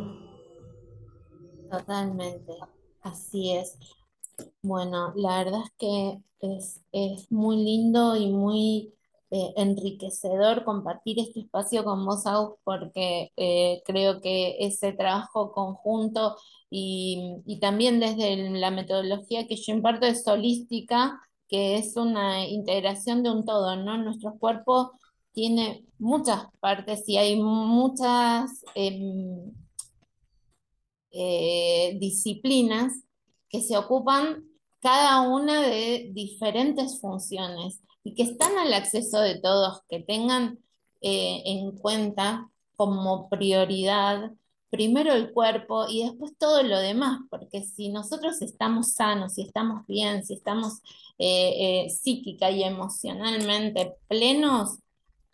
Totalmente, 1.71 2.53
así 3.01 3.53
es. 3.53 3.75
Bueno, 4.61 5.13
la 5.15 5.39
verdad 5.39 5.61
es 5.65 5.71
que 5.79 6.21
es, 6.91 7.31
muy 7.31 7.57
lindo 7.57 8.15
y 8.15 8.31
muy 8.31 8.93
eh, 9.31 9.53
enriquecedor 9.57 10.63
compartir 10.63 11.17
este 11.17 11.39
espacio 11.39 11.83
con 11.83 12.05
vos, 12.05 12.23
porque 12.63 13.31
eh, 13.35 13.81
creo 13.83 14.21
que 14.21 14.57
ese 14.59 14.93
trabajo 14.93 15.51
conjunto 15.53 16.35
y, 16.69 17.41
y, 17.47 17.59
también 17.59 17.99
desde 17.99 18.49
la 18.51 18.69
metodología 18.69 19.47
que 19.47 19.55
yo 19.55 19.73
imparto 19.73 20.05
es 20.05 20.27
holística, 20.27 21.19
que 21.51 21.77
es 21.77 21.97
una 21.97 22.47
integración 22.47 23.23
de 23.23 23.29
un 23.29 23.45
todo, 23.45 23.75
¿no? 23.75 23.97
Nuestro 23.97 24.37
cuerpo 24.39 24.93
tiene 25.33 25.85
muchas 25.99 26.45
partes 26.61 27.03
y 27.07 27.17
hay 27.17 27.35
muchas 27.35 28.63
em, 28.73 29.53
eh, 31.11 31.97
disciplinas 31.99 32.93
que 33.49 33.61
se 33.61 33.77
ocupan 33.77 34.45
cada 34.79 35.21
una 35.21 35.61
de 35.61 36.09
diferentes 36.13 37.01
funciones 37.01 37.81
y 38.03 38.15
que 38.15 38.23
están 38.23 38.57
al 38.57 38.73
acceso 38.73 39.19
de 39.19 39.39
todos, 39.39 39.81
que 39.89 39.99
tengan 39.99 40.59
eh, 41.01 41.43
en 41.45 41.77
cuenta 41.77 42.49
como 42.77 43.29
prioridad 43.29 44.31
primero 44.71 45.13
el 45.13 45.31
cuerpo 45.33 45.85
y 45.87 46.03
después 46.03 46.35
todo 46.37 46.63
lo 46.63 46.79
demás, 46.79 47.19
porque 47.29 47.61
si 47.61 47.89
nosotros 47.89 48.41
estamos 48.41 48.93
sanos, 48.93 49.33
si 49.33 49.43
estamos 49.43 49.85
bien, 49.85 50.25
si 50.25 50.33
estamos 50.35 50.81
eh, 51.19 51.85
eh, 51.85 51.89
psíquica 51.89 52.49
y 52.49 52.63
emocionalmente 52.63 53.97
plenos, 54.07 54.79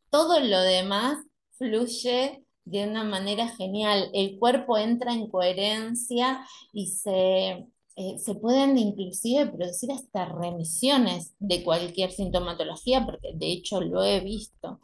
todo 0.10 0.40
lo 0.40 0.60
demás 0.60 1.24
fluye 1.52 2.44
de 2.66 2.88
una 2.88 3.04
manera 3.04 3.48
genial. 3.48 4.10
El 4.14 4.40
cuerpo 4.40 4.78
entra 4.78 5.14
en 5.14 5.30
coherencia 5.30 6.46
y 6.74 6.88
se, 6.88 7.68
eh, 7.96 8.18
se 8.18 8.36
pueden 8.36 8.78
inclusive 8.78 9.46
producir 9.46 9.92
hasta 9.92 10.26
remisiones 10.26 11.36
de 11.40 11.64
cualquier 11.64 12.12
sintomatología, 12.12 13.06
porque 13.06 13.34
de 13.36 13.52
hecho 13.52 13.82
lo 13.82 14.04
he 14.04 14.20
visto. 14.20 14.82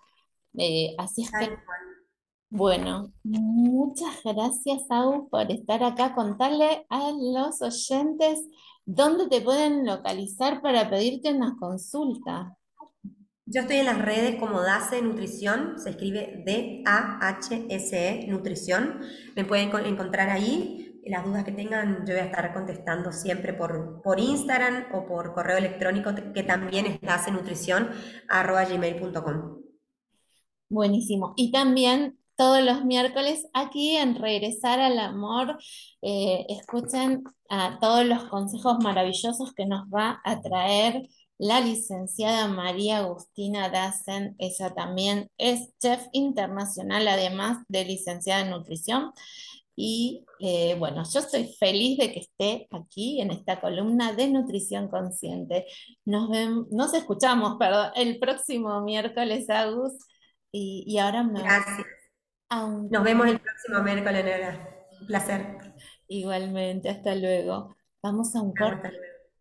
así 0.99 1.23
es 1.23 1.31
bueno, 2.53 3.11
muchas 3.23 4.21
gracias, 4.23 4.83
Au, 4.91 5.27
por 5.27 5.51
estar 5.51 5.83
acá. 5.83 6.13
Contarle 6.13 6.85
a 6.87 7.09
los 7.09 7.63
oyentes 7.63 8.43
dónde 8.85 9.27
te 9.27 9.41
pueden 9.41 9.87
localizar 9.87 10.61
para 10.61 10.87
pedirte 10.87 11.33
una 11.33 11.55
consulta. 11.59 12.55
Yo 13.47 13.61
estoy 13.61 13.77
en 13.77 13.87
las 13.87 13.97
redes 13.97 14.39
como 14.39 14.61
DACE 14.61 15.01
Nutrición, 15.01 15.79
se 15.79 15.89
escribe 15.89 16.43
D-A-H-S-E 16.45 18.27
Nutrición. 18.27 18.99
Me 19.35 19.45
pueden 19.45 19.71
encontrar 19.87 20.29
ahí. 20.29 21.01
Las 21.07 21.25
dudas 21.25 21.43
que 21.43 21.53
tengan, 21.53 22.05
yo 22.05 22.13
voy 22.13 22.21
a 22.21 22.25
estar 22.25 22.53
contestando 22.53 23.11
siempre 23.11 23.53
por, 23.53 24.03
por 24.03 24.19
Instagram 24.19 24.93
o 24.93 25.07
por 25.07 25.33
correo 25.33 25.57
electrónico, 25.57 26.11
que 26.35 26.43
también 26.43 26.85
es 26.85 27.01
dacenutrición.com. 27.01 29.63
Buenísimo. 30.69 31.33
Y 31.35 31.51
también 31.51 32.19
todos 32.35 32.63
los 32.63 32.85
miércoles 32.85 33.47
aquí 33.53 33.95
en 33.95 34.15
Regresar 34.15 34.79
al 34.79 34.99
Amor. 34.99 35.57
Eh, 36.01 36.45
escuchen 36.49 37.23
a 37.49 37.79
todos 37.79 38.05
los 38.05 38.25
consejos 38.25 38.77
maravillosos 38.83 39.53
que 39.53 39.65
nos 39.65 39.85
va 39.87 40.21
a 40.23 40.41
traer 40.41 41.07
la 41.37 41.59
licenciada 41.61 42.47
María 42.47 42.99
Agustina 42.99 43.69
Dassen. 43.69 44.35
Ella 44.39 44.73
también 44.73 45.29
es 45.37 45.69
chef 45.79 46.05
internacional, 46.13 47.07
además 47.07 47.59
de 47.67 47.85
licenciada 47.85 48.41
en 48.41 48.51
nutrición. 48.51 49.11
Y 49.75 50.23
eh, 50.39 50.75
bueno, 50.77 51.03
yo 51.11 51.19
estoy 51.19 51.47
feliz 51.59 51.97
de 51.97 52.11
que 52.13 52.19
esté 52.19 52.67
aquí 52.71 53.19
en 53.21 53.31
esta 53.31 53.59
columna 53.59 54.13
de 54.13 54.27
nutrición 54.27 54.87
consciente. 54.87 55.65
Nos, 56.05 56.29
nos 56.71 56.93
escuchamos, 56.93 57.57
perdón, 57.57 57.91
el 57.95 58.19
próximo 58.19 58.81
miércoles, 58.81 59.49
Agus. 59.49 59.93
Y, 60.51 60.83
y 60.85 60.99
ahora 60.99 61.23
me... 61.23 61.41
Gracias. 61.41 62.02
Nos 62.55 63.03
vemos 63.03 63.27
el 63.27 63.39
próximo 63.39 63.81
miércoles, 63.81 64.23
Nora. 64.23 64.87
Un 65.01 65.07
placer. 65.07 65.57
Igualmente, 66.07 66.89
hasta 66.89 67.15
luego. 67.15 67.75
Vamos 68.01 68.35
a 68.35 68.41
un 68.41 68.53
corte 68.53 68.91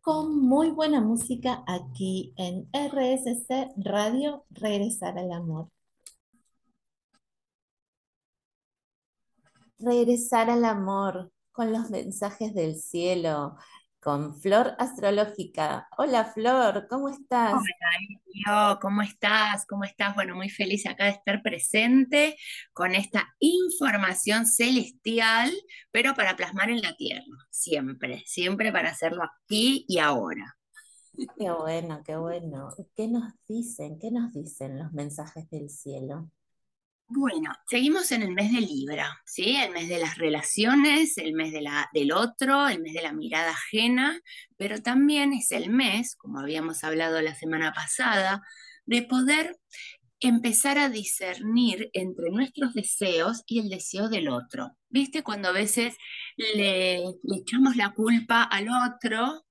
con 0.00 0.40
muy 0.40 0.70
buena 0.70 1.00
música 1.00 1.62
aquí 1.66 2.34
en 2.36 2.68
RSC 2.72 3.72
Radio 3.76 4.44
Regresar 4.50 5.18
al 5.18 5.30
Amor. 5.30 5.68
Regresar 9.78 10.48
al 10.48 10.64
amor 10.64 11.32
con 11.52 11.72
los 11.72 11.90
mensajes 11.90 12.54
del 12.54 12.76
cielo 12.76 13.56
con 14.02 14.34
Flor 14.34 14.74
Astrológica. 14.78 15.86
Hola 15.96 16.24
Flor, 16.24 16.88
¿cómo 16.90 17.08
estás? 17.08 17.54
Hola, 17.54 18.78
¿cómo 18.82 19.00
estás? 19.00 19.64
¿Cómo 19.64 19.84
estás? 19.84 20.16
Bueno, 20.16 20.34
muy 20.34 20.50
feliz 20.50 20.86
acá 20.86 21.04
de 21.04 21.10
estar 21.10 21.40
presente 21.40 22.36
con 22.72 22.96
esta 22.96 23.32
información 23.38 24.46
celestial, 24.46 25.52
pero 25.92 26.14
para 26.14 26.34
plasmar 26.34 26.70
en 26.70 26.82
la 26.82 26.96
tierra, 26.96 27.22
siempre, 27.48 28.24
siempre 28.26 28.72
para 28.72 28.90
hacerlo 28.90 29.22
aquí 29.22 29.84
y 29.86 29.98
ahora. 29.98 30.56
Qué 31.38 31.52
bueno, 31.52 32.02
qué 32.04 32.16
bueno. 32.16 32.70
¿Qué 32.96 33.06
nos 33.06 33.32
dicen? 33.46 34.00
¿Qué 34.00 34.10
nos 34.10 34.32
dicen 34.32 34.80
los 34.80 34.92
mensajes 34.92 35.48
del 35.48 35.70
cielo? 35.70 36.28
Bueno, 37.14 37.52
seguimos 37.68 38.10
en 38.12 38.22
el 38.22 38.32
mes 38.32 38.50
de 38.52 38.62
Libra, 38.62 39.20
¿sí? 39.26 39.56
El 39.56 39.70
mes 39.72 39.86
de 39.90 39.98
las 39.98 40.16
relaciones, 40.16 41.18
el 41.18 41.34
mes 41.34 41.52
de 41.52 41.60
la, 41.60 41.90
del 41.92 42.10
otro, 42.10 42.68
el 42.68 42.80
mes 42.80 42.94
de 42.94 43.02
la 43.02 43.12
mirada 43.12 43.50
ajena, 43.50 44.18
pero 44.56 44.80
también 44.80 45.34
es 45.34 45.52
el 45.52 45.68
mes, 45.68 46.16
como 46.16 46.40
habíamos 46.40 46.84
hablado 46.84 47.20
la 47.20 47.34
semana 47.34 47.74
pasada, 47.74 48.40
de 48.86 49.02
poder 49.02 49.58
empezar 50.20 50.78
a 50.78 50.88
discernir 50.88 51.90
entre 51.92 52.30
nuestros 52.30 52.72
deseos 52.72 53.42
y 53.46 53.60
el 53.60 53.68
deseo 53.68 54.08
del 54.08 54.28
otro. 54.28 54.70
¿Viste? 54.88 55.22
Cuando 55.22 55.48
a 55.48 55.52
veces 55.52 55.94
le, 56.38 57.00
le 57.22 57.36
echamos 57.36 57.76
la 57.76 57.90
culpa 57.90 58.42
al 58.42 58.68
otro 58.70 59.44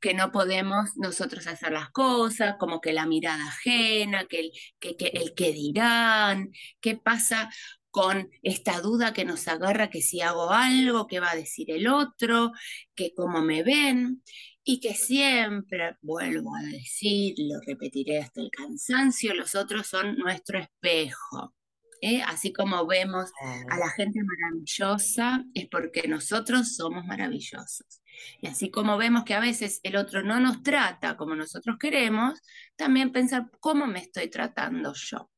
que 0.00 0.14
no 0.14 0.30
podemos 0.32 0.96
nosotros 0.96 1.46
hacer 1.46 1.72
las 1.72 1.90
cosas, 1.90 2.56
como 2.58 2.80
que 2.80 2.92
la 2.92 3.06
mirada 3.06 3.46
ajena, 3.46 4.26
que 4.26 4.40
el 4.40 4.52
que, 4.78 4.96
el 5.12 5.34
que 5.34 5.52
dirán, 5.52 6.50
qué 6.80 6.96
pasa 6.96 7.50
con 7.90 8.30
esta 8.42 8.80
duda 8.80 9.12
que 9.12 9.24
nos 9.24 9.48
agarra 9.48 9.90
que 9.90 10.02
si 10.02 10.20
hago 10.20 10.50
algo, 10.50 11.06
qué 11.06 11.20
va 11.20 11.32
a 11.32 11.36
decir 11.36 11.70
el 11.70 11.88
otro, 11.88 12.52
que 12.94 13.12
cómo 13.14 13.40
me 13.42 13.62
ven, 13.62 14.22
y 14.62 14.80
que 14.80 14.94
siempre, 14.94 15.96
vuelvo 16.02 16.54
a 16.54 16.62
decir, 16.62 17.34
lo 17.38 17.58
repetiré 17.66 18.18
hasta 18.18 18.42
el 18.42 18.50
cansancio, 18.50 19.34
los 19.34 19.54
otros 19.54 19.86
son 19.86 20.16
nuestro 20.18 20.58
espejo. 20.58 21.54
¿eh? 22.02 22.22
Así 22.22 22.52
como 22.52 22.86
vemos 22.86 23.30
a 23.70 23.78
la 23.78 23.88
gente 23.90 24.20
maravillosa, 24.22 25.44
es 25.54 25.68
porque 25.68 26.06
nosotros 26.06 26.76
somos 26.76 27.06
maravillosos. 27.06 28.02
Y 28.40 28.46
así 28.46 28.70
como 28.70 28.96
vemos 28.96 29.24
que 29.24 29.34
a 29.34 29.40
veces 29.40 29.80
el 29.82 29.96
otro 29.96 30.22
no 30.22 30.40
nos 30.40 30.62
trata 30.62 31.16
como 31.16 31.34
nosotros 31.34 31.76
queremos, 31.78 32.40
también 32.76 33.12
pensar 33.12 33.50
cómo 33.60 33.86
me 33.86 34.00
estoy 34.00 34.28
tratando 34.28 34.92
yo. 34.94 35.30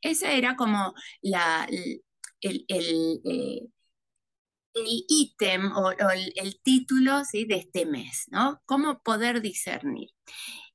Ese 0.00 0.36
era 0.36 0.56
como 0.56 0.94
la, 1.22 1.68
el, 2.40 2.64
eh, 3.24 3.60
ítem 4.74 5.72
o, 5.72 5.90
el, 5.90 6.60
título 6.62 7.24
¿sí? 7.24 7.44
de 7.44 7.56
este 7.56 7.86
mes, 7.86 8.24
¿no? 8.28 8.60
Cómo 8.66 9.00
poder 9.02 9.40
discernir. 9.40 10.10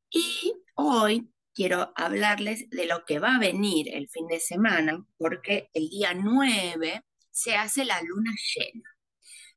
Y 0.10 0.54
hoy 0.76 1.30
quiero 1.54 1.92
hablarles 1.96 2.70
de 2.70 2.86
lo 2.86 3.04
que 3.06 3.20
va 3.20 3.36
a 3.36 3.40
venir 3.40 3.94
el 3.94 4.08
fin 4.10 4.28
de 4.28 4.40
semana, 4.40 5.04
porque 5.18 5.70
el 5.74 5.90
día 5.90 6.14
9 6.14 7.04
se 7.32 7.56
hace 7.56 7.84
la 7.84 8.02
luna 8.02 8.32
llena. 8.56 8.97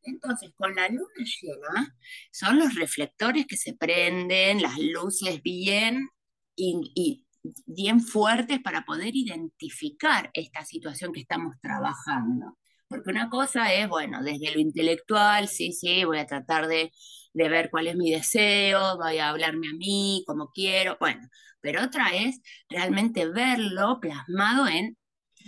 Entonces, 0.02 0.52
con 0.56 0.74
la 0.74 0.88
luna 0.88 1.24
llena, 1.40 1.96
son 2.32 2.58
los 2.58 2.74
reflectores 2.74 3.46
que 3.46 3.56
se 3.56 3.74
prenden, 3.74 4.62
las 4.62 4.78
luces 4.78 5.42
bien 5.42 6.08
y, 6.56 7.26
bien 7.66 8.00
fuertes 8.00 8.60
para 8.60 8.84
poder 8.84 9.16
identificar 9.16 10.30
esta 10.34 10.64
situación 10.64 11.12
que 11.12 11.20
estamos 11.20 11.56
trabajando. 11.62 12.58
Porque 12.88 13.10
una 13.10 13.30
cosa 13.30 13.72
es, 13.72 13.88
bueno, 13.88 14.22
desde 14.22 14.52
lo 14.52 14.60
intelectual, 14.60 15.48
sí, 15.48 15.72
sí, 15.72 16.04
voy 16.04 16.18
a 16.18 16.26
tratar 16.26 16.66
de, 16.66 16.90
de 17.32 17.48
ver 17.48 17.70
cuál 17.70 17.86
es 17.86 17.96
mi 17.96 18.10
deseo, 18.10 18.96
voy 18.98 19.18
a 19.18 19.30
hablarme 19.30 19.68
a 19.68 19.74
mí 19.74 20.24
como 20.26 20.50
quiero, 20.52 20.96
bueno, 21.00 21.28
pero 21.60 21.84
otra 21.84 22.08
es 22.14 22.40
realmente 22.68 23.28
verlo 23.28 24.00
plasmado 24.00 24.66
en 24.66 24.96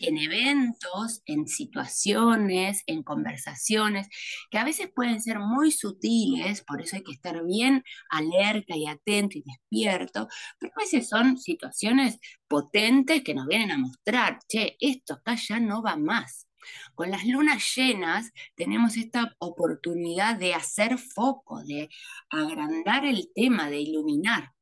en 0.01 0.19
eventos, 0.19 1.23
en 1.27 1.47
situaciones, 1.47 2.83
en 2.87 3.03
conversaciones, 3.03 4.09
que 4.51 4.59
a 4.59 4.65
veces 4.65 4.91
pueden 4.95 5.21
ser 5.21 5.39
muy 5.39 5.71
sutiles, 5.71 6.63
por 6.63 6.81
eso 6.81 6.97
hay 6.97 7.03
que 7.03 7.13
estar 7.13 7.45
bien 7.45 7.85
alerta 8.11 8.77
y 8.77 8.87
atento 8.87 9.39
y 9.39 9.45
despierto, 9.45 10.29
pero 10.59 10.73
a 10.77 10.81
veces 10.81 11.09
son 11.09 11.39
situaciones 11.39 12.19
potentes 12.49 13.23
que 13.23 13.35
nos 13.35 13.47
vienen 13.47 13.71
a 13.71 13.79
mostrar, 13.79 14.39
che, 14.49 14.77
esto 14.81 15.15
acá 15.15 15.35
ya 15.35 15.61
no 15.61 15.83
va 15.83 15.97
más. 15.97 16.49
Con 16.95 17.11
las 17.11 17.25
lunas 17.25 17.75
llenas 17.75 18.31
tenemos 18.55 18.97
esta 18.97 19.35
oportunidad 19.39 20.37
de 20.37 20.55
hacer 20.55 20.99
foco, 20.99 21.63
de 21.65 21.89
agrandar 22.31 23.05
el 23.05 23.31
tema, 23.35 23.69
de 23.69 23.81
iluminar. 23.81 24.53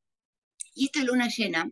Y 0.75 0.87
esta 0.87 1.05
luna 1.05 1.29
llena, 1.29 1.71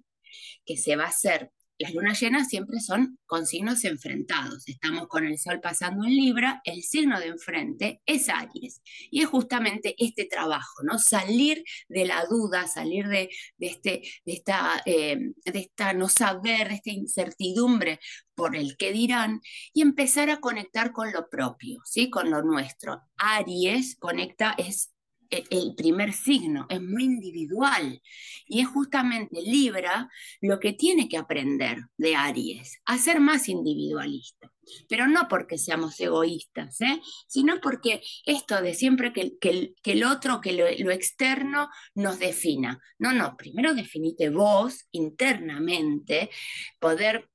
que 0.64 0.76
se 0.76 0.96
va 0.96 1.04
a 1.04 1.08
hacer 1.08 1.50
las 1.78 1.94
lunas 1.94 2.20
llenas 2.20 2.48
siempre 2.48 2.80
son 2.80 3.18
con 3.26 3.46
signos 3.46 3.84
enfrentados. 3.84 4.66
Estamos 4.68 5.06
con 5.06 5.24
el 5.24 5.38
Sol 5.38 5.60
pasando 5.60 6.04
en 6.04 6.14
Libra, 6.14 6.60
el 6.64 6.82
signo 6.82 7.20
de 7.20 7.28
enfrente 7.28 8.02
es 8.04 8.28
Aries. 8.28 8.82
Y 9.10 9.22
es 9.22 9.28
justamente 9.28 9.94
este 9.98 10.24
trabajo, 10.24 10.82
¿no? 10.82 10.98
Salir 10.98 11.62
de 11.88 12.04
la 12.04 12.24
duda, 12.26 12.66
salir 12.66 13.06
de, 13.06 13.30
este, 13.60 14.02
de, 14.24 14.32
esta, 14.32 14.82
eh, 14.86 15.18
de 15.44 15.58
esta 15.58 15.92
no 15.92 16.08
saber, 16.08 16.68
de 16.68 16.74
esta 16.74 16.90
incertidumbre 16.90 18.00
por 18.34 18.56
el 18.56 18.76
que 18.76 18.92
dirán, 18.92 19.40
y 19.72 19.82
empezar 19.82 20.30
a 20.30 20.40
conectar 20.40 20.92
con 20.92 21.12
lo 21.12 21.28
propio, 21.28 21.80
¿sí? 21.84 22.10
Con 22.10 22.30
lo 22.30 22.42
nuestro. 22.42 23.02
Aries 23.16 23.96
conecta, 23.96 24.54
es 24.58 24.92
el 25.30 25.74
primer 25.76 26.12
signo, 26.12 26.66
es 26.68 26.80
muy 26.80 27.04
individual. 27.04 28.00
Y 28.46 28.60
es 28.60 28.68
justamente 28.68 29.42
Libra 29.42 30.10
lo 30.40 30.58
que 30.58 30.72
tiene 30.72 31.08
que 31.08 31.18
aprender 31.18 31.78
de 31.96 32.16
Aries, 32.16 32.80
a 32.86 32.98
ser 32.98 33.20
más 33.20 33.48
individualista. 33.48 34.50
Pero 34.88 35.06
no 35.06 35.28
porque 35.28 35.58
seamos 35.58 35.98
egoístas, 36.00 36.80
¿eh? 36.80 37.00
sino 37.26 37.60
porque 37.60 38.02
esto 38.26 38.60
de 38.60 38.74
siempre 38.74 39.12
que, 39.12 39.38
que, 39.38 39.72
el 39.84 40.04
otro, 40.04 40.40
que 40.40 40.52
lo, 40.52 40.90
externo 40.90 41.70
nos 41.94 42.18
defina. 42.18 42.80
No, 42.98 43.12
no, 43.12 43.36
primero 43.36 43.74
definite 43.74 44.28
vos 44.30 44.86
internamente, 44.92 46.30
poder, 46.78 47.30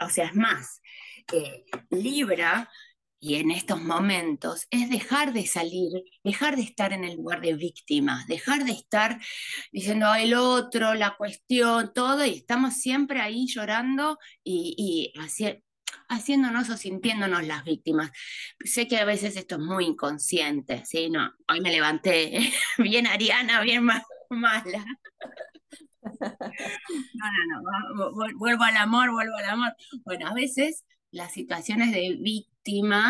o 0.00 0.10
sea, 0.10 0.26
es 0.26 0.34
más, 0.34 0.82
que 1.26 1.64
Libra 1.90 2.70
y 3.18 3.36
en 3.36 3.50
estos 3.50 3.80
momentos 3.82 4.66
es 4.70 4.90
dejar 4.90 5.32
de 5.32 5.46
salir, 5.46 6.04
dejar 6.22 6.56
de 6.56 6.62
estar 6.62 6.92
en 6.92 7.04
el 7.04 7.16
lugar 7.16 7.40
de 7.40 7.54
víctima, 7.54 8.24
dejar 8.28 8.64
de 8.64 8.72
estar 8.72 9.18
diciendo 9.72 10.14
el 10.14 10.34
otro, 10.34 10.94
la 10.94 11.16
cuestión, 11.16 11.92
todo, 11.94 12.24
y 12.24 12.34
estamos 12.34 12.74
siempre 12.74 13.20
ahí 13.20 13.46
llorando 13.46 14.18
y, 14.44 15.12
haciéndonos 16.08 16.68
o 16.70 16.76
sintiéndonos 16.76 17.46
las 17.46 17.64
víctimas. 17.64 18.10
Sé 18.64 18.86
que 18.86 18.98
a 18.98 19.04
veces 19.04 19.36
esto 19.36 19.56
es 19.56 19.60
muy 19.62 19.86
inconsciente, 19.86 20.84
¿sí? 20.84 21.10
No, 21.10 21.32
hoy 21.48 21.60
me 21.60 21.72
levanté 21.72 22.52
bien 22.78 23.06
ariana, 23.06 23.60
bien 23.60 23.84
mala. 23.84 24.04
No, 26.08 27.26
no, 27.48 28.12
no, 28.12 28.38
vuelvo 28.38 28.62
al 28.62 28.76
amor, 28.76 29.10
vuelvo 29.10 29.34
al 29.36 29.44
amor. 29.46 29.74
Bueno, 30.04 30.28
a 30.28 30.34
veces 30.34 30.84
las 31.10 31.32
situaciones 31.32 31.92
de 31.92 32.16
víctima 32.20 32.56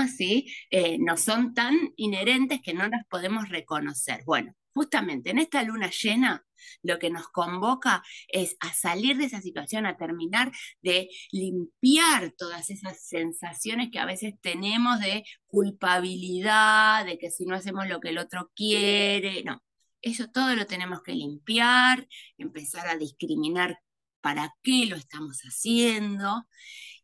¿sí? 0.08 0.52
Eh, 0.70 0.98
no 0.98 1.16
son 1.16 1.54
tan 1.54 1.74
inherentes 1.96 2.60
que 2.62 2.74
no 2.74 2.86
las 2.88 3.06
podemos 3.06 3.48
reconocer. 3.48 4.22
Bueno, 4.26 4.54
justamente 4.74 5.30
en 5.30 5.38
esta 5.38 5.62
luna 5.62 5.90
llena, 5.90 6.44
lo 6.82 6.98
que 6.98 7.10
nos 7.10 7.28
convoca 7.28 8.02
es 8.28 8.56
a 8.60 8.72
salir 8.74 9.16
de 9.16 9.24
esa 9.24 9.40
situación, 9.40 9.86
a 9.86 9.96
terminar 9.96 10.52
de 10.82 11.08
limpiar 11.32 12.32
todas 12.36 12.70
esas 12.70 13.06
sensaciones 13.06 13.88
que 13.90 13.98
a 13.98 14.06
veces 14.06 14.34
tenemos 14.40 15.00
de 15.00 15.24
culpabilidad, 15.46 17.06
de 17.06 17.18
que 17.18 17.30
si 17.30 17.46
no 17.46 17.54
hacemos 17.54 17.88
lo 17.88 18.00
que 18.00 18.10
el 18.10 18.18
otro 18.18 18.50
quiere, 18.54 19.42
no. 19.44 19.62
Eso 20.02 20.28
todo 20.28 20.54
lo 20.54 20.66
tenemos 20.66 21.02
que 21.02 21.14
limpiar, 21.14 22.06
empezar 22.36 22.86
a 22.88 22.96
discriminar 22.96 23.78
para 24.20 24.54
qué 24.62 24.86
lo 24.86 24.96
estamos 24.96 25.40
haciendo 25.40 26.46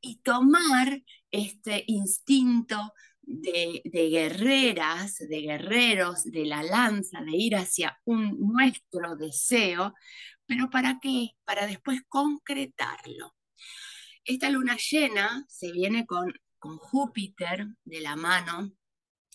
y 0.02 0.16
tomar 0.16 1.02
este 1.30 1.84
instinto 1.86 2.92
de, 3.22 3.80
guerreras, 3.84 5.16
de 5.18 5.40
guerreros, 5.40 6.24
de 6.24 6.44
la 6.44 6.62
lanza, 6.62 7.22
de 7.22 7.36
ir 7.36 7.56
hacia 7.56 7.98
un, 8.04 8.38
nuestro 8.38 9.16
deseo, 9.16 9.94
pero 10.44 10.68
¿para 10.68 10.98
qué? 11.00 11.30
Para 11.44 11.66
después 11.66 12.00
concretarlo. 12.08 13.34
Esta 14.24 14.50
luna 14.50 14.76
llena 14.76 15.46
se 15.48 15.72
viene 15.72 16.04
con, 16.04 16.32
con 16.58 16.76
Júpiter 16.76 17.66
de 17.84 18.00
la 18.00 18.16
mano 18.16 18.72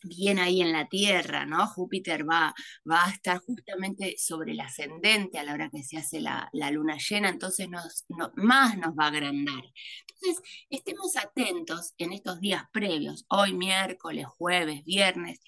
bien 0.08 0.40
ahí 0.40 0.62
en 0.62 0.72
la 0.72 0.88
Tierra, 0.88 1.46
¿no? 1.46 1.68
Júpiter 1.68 2.30
va, 2.30 2.54
va 2.90 3.06
a 3.06 3.12
estar 3.12 3.40
justamente 3.40 4.16
sobre 4.18 4.54
el 4.54 4.60
ascendente 4.60 5.40
a 5.40 5.44
la 5.44 5.54
hora 5.54 5.70
que 5.70 5.84
se 5.84 5.98
hace 5.98 6.22
la, 6.22 6.50
luna 6.72 6.98
llena, 6.98 7.30
entonces 7.30 7.70
nos, 7.70 8.06
más 8.36 8.78
nos 8.78 8.94
va 8.96 9.06
a 9.06 9.08
agrandar. 9.08 9.64
Entonces, 10.08 10.44
estemos 10.70 11.16
atentos 11.16 11.94
en 11.98 12.14
estos 12.14 12.40
días 12.40 12.64
previos, 12.72 13.26
hoy 13.30 13.54
miércoles, 13.54 14.26
jueves, 14.28 14.84
viernes, 14.84 15.40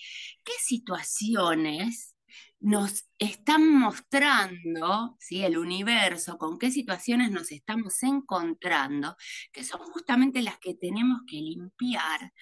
qué 0.44 0.54
situaciones 0.60 2.16
nos 2.60 3.06
están 3.18 3.74
mostrando 3.80 5.16
¿sí? 5.20 5.44
el 5.44 5.58
universo, 5.58 6.38
con 6.38 6.60
qué 6.60 6.72
situaciones 6.72 7.32
nos 7.32 7.52
estamos 7.52 8.04
encontrando, 8.04 9.16
que 9.52 9.64
son 9.64 9.80
justamente 9.82 10.42
las 10.42 10.60
que 10.60 10.76
tenemos 10.76 11.22
que 11.26 11.38
limpiar 11.38 12.34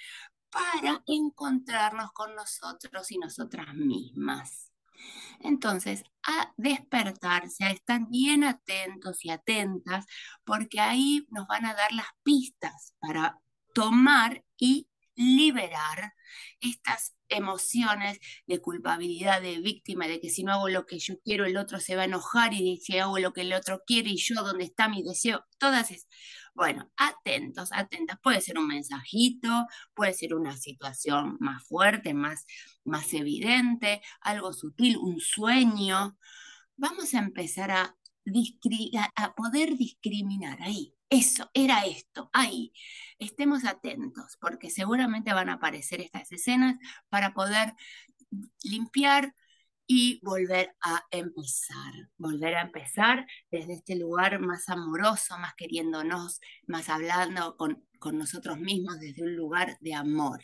para 0.50 1.04
encontrarnos 1.06 2.12
con 2.14 2.36
nosotros 2.36 3.12
y 3.12 3.18
nosotras 3.18 3.74
mismas. 3.76 4.72
Entonces, 5.40 6.04
a 6.24 6.54
despertarse, 6.58 7.64
a 7.64 7.72
estar 7.72 8.02
bien 8.10 8.44
atentos 8.44 9.24
y 9.24 9.30
atentas, 9.30 10.06
porque 10.44 10.80
ahí 10.80 11.28
nos 11.30 11.48
van 11.48 11.66
a 11.66 11.74
dar 11.74 11.92
las 11.92 12.08
pistas 12.24 12.94
para 13.00 13.40
tomar 13.74 14.44
y 14.58 14.88
liberar 15.16 16.14
estas 16.62 17.16
emociones 17.30 18.20
de 18.46 18.62
culpabilidad, 18.62 19.42
de 19.42 19.60
víctima, 19.60 20.08
de 20.08 20.20
que 20.20 20.30
si 20.30 20.44
no 20.44 20.54
hago 20.54 20.70
lo 20.70 20.86
que 20.86 21.00
yo 21.00 21.20
quiero, 21.20 21.46
el 21.46 21.58
otro 21.58 21.80
se 21.80 21.96
va 21.96 22.04
a 22.04 22.06
enojar 22.06 22.54
y 22.54 22.78
si 22.78 22.98
hago 22.98 23.20
lo 23.20 23.34
que 23.34 23.42
el 23.42 23.54
otro 23.54 23.82
quiere 23.86 24.12
y 24.12 24.18
yo, 24.18 24.36
¿dónde 24.44 24.66
está 24.66 24.88
mi 24.88 25.04
deseo? 25.04 25.46
Todas 25.58 25.92
esas. 25.92 26.08
Bueno, 26.58 26.90
atentos, 26.98 27.70
atentas. 27.72 28.18
Puede 28.20 28.42
ser 28.42 28.58
un 28.58 28.66
mensajito, 28.66 29.68
puede 29.94 30.14
ser 30.14 30.34
una 30.34 30.58
situación 30.58 31.38
más 31.40 31.64
fuerte, 31.68 32.16
más, 32.16 32.48
más 32.84 33.14
evidente, 33.14 34.02
algo 34.22 34.52
sutil, 34.54 34.98
un 34.98 35.20
sueño. 35.20 36.18
Vamos 36.76 37.14
a 37.14 37.20
empezar 37.20 37.70
a, 37.70 37.96
a 39.16 39.36
poder 39.36 39.78
discriminar 39.78 40.60
ahí. 40.64 40.96
Eso, 41.12 41.48
era 41.54 41.86
esto, 41.86 42.32
ahí. 42.34 42.74
Estemos 43.20 43.64
atentos, 43.64 44.36
porque 44.42 44.72
seguramente 44.72 45.34
van 45.34 45.50
a 45.50 45.54
aparecer 45.54 46.02
estas 46.02 46.32
escenas 46.32 46.78
para 47.10 47.36
poder 47.36 47.76
limpiar, 48.64 49.36
y 49.88 50.20
volver 50.22 50.76
a 50.82 51.02
empezar, 51.12 51.94
volver 52.18 52.56
a 52.56 52.62
empezar 52.62 53.26
desde 53.50 53.74
este 53.74 53.96
lugar 53.96 54.40
más 54.40 54.68
amoroso, 54.68 55.38
más 55.40 55.56
queriéndonos, 55.56 56.42
más 56.68 56.90
hablando 56.90 57.56
con, 57.56 57.84
nosotros 58.14 58.60
mismos 58.60 59.00
desde 59.00 59.24
un 59.24 59.36
lugar 59.36 59.78
de 59.80 59.94
amor. 59.94 60.42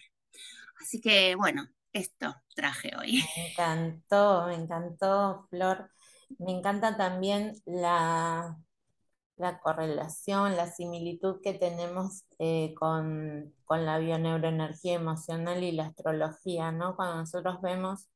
Así 0.82 1.00
que 1.00 1.36
bueno, 1.36 1.68
esto 1.92 2.36
traje 2.56 2.92
hoy. 2.98 3.24
Me 3.38 3.52
encantó, 3.52 4.48
me 4.48 4.56
encantó, 4.56 5.48
Flor. 5.50 5.90
Me 6.40 6.52
encanta 6.52 6.98
también 6.98 7.54
la, 7.66 8.58
la 9.36 9.60
correlación, 9.60 10.56
la 10.56 10.68
similitud 10.68 11.42
que 11.42 11.54
tenemos 11.54 12.26
eh, 12.40 12.74
con, 12.78 13.54
con, 13.66 13.86
la 13.86 14.00
bioneuroenergía 14.00 14.94
emocional 14.96 15.64
y 15.64 15.74
la 15.74 15.86
astrología, 15.88 16.72
¿no? 16.72 16.96
Cuando 16.96 17.18
nosotros 17.18 17.62
vemos 17.62 18.10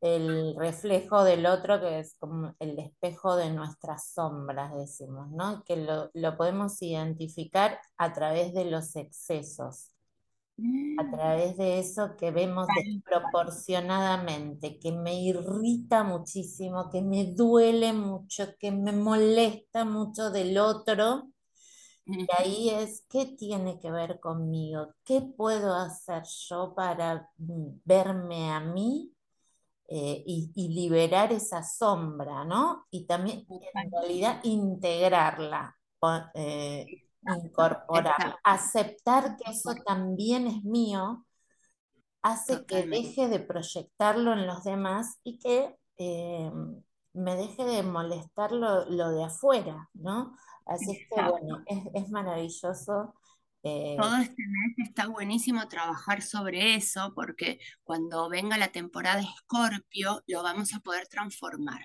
el 0.00 0.54
reflejo 0.56 1.24
del 1.24 1.46
otro, 1.46 1.80
que 1.80 1.98
es 1.98 2.14
como 2.18 2.54
el 2.60 2.78
espejo 2.78 3.36
de 3.36 3.50
nuestras 3.50 4.12
sombras, 4.12 4.74
decimos, 4.74 5.30
¿no? 5.30 5.64
Que 5.64 5.76
lo, 5.76 6.36
podemos 6.36 6.80
identificar 6.82 7.80
a 7.96 8.12
través 8.12 8.54
de 8.54 8.66
los 8.66 8.94
excesos, 8.94 9.90
a 10.58 11.02
mm. 11.02 11.10
través 11.10 11.56
de 11.56 11.80
eso 11.80 12.14
que 12.16 12.30
vemos 12.30 12.68
desproporcionadamente, 12.76 14.78
que 14.78 14.92
me 14.92 15.20
irrita 15.20 16.04
muchísimo, 16.04 16.90
que 16.90 17.02
me 17.02 17.32
duele 17.34 17.92
mucho, 17.92 18.54
que 18.58 18.70
me 18.70 18.92
molesta 18.92 19.84
mucho 19.84 20.30
del 20.30 20.58
otro. 20.58 21.30
Y 22.10 22.26
ahí 22.38 22.70
es, 22.70 23.04
¿qué 23.10 23.26
tiene 23.26 23.78
que 23.80 23.90
ver 23.90 24.18
conmigo? 24.18 24.94
¿Qué 25.04 25.20
puedo 25.20 25.74
hacer 25.74 26.22
yo 26.48 26.72
para 26.74 27.28
verme 27.36 28.50
a 28.50 28.60
mí 28.60 29.12
eh, 29.90 30.22
y, 30.26 30.68
liberar 30.68 31.32
esa 31.32 31.62
sombra, 31.62 32.44
¿no? 32.44 32.86
Y 32.90 33.06
también 33.06 33.46
en 33.48 33.90
realidad 33.90 34.40
integrarla, 34.42 35.78
eh, 36.34 36.84
incorporarla, 37.22 38.38
aceptar 38.44 39.38
que 39.38 39.50
eso 39.50 39.74
también 39.86 40.46
es 40.46 40.62
mío, 40.62 41.24
hace 42.20 42.66
que 42.66 42.86
deje 42.86 43.28
de 43.28 43.40
proyectarlo 43.40 44.34
en 44.34 44.46
los 44.46 44.62
demás 44.62 45.20
y 45.24 45.38
que 45.38 45.74
eh, 45.96 46.52
me 47.14 47.36
deje 47.36 47.64
de 47.64 47.82
molestar 47.82 48.52
lo, 48.52 48.84
de 48.84 49.24
afuera, 49.24 49.88
¿no? 49.94 50.36
Así 50.66 50.98
que 51.08 51.22
bueno, 51.22 51.62
es, 51.64 51.82
es 51.94 52.10
maravilloso 52.10 53.14
eh, 53.62 53.96
Todo 53.98 54.16
este 54.16 54.42
mes 54.42 54.88
está 54.88 55.06
buenísimo 55.08 55.66
trabajar 55.68 56.22
sobre 56.22 56.74
eso 56.74 57.12
porque 57.14 57.58
cuando 57.82 58.28
venga 58.28 58.56
la 58.56 58.68
temporada 58.68 59.20
Escorpio 59.20 60.22
lo 60.26 60.42
vamos 60.42 60.74
a 60.74 60.80
poder 60.80 61.08
transformar, 61.08 61.80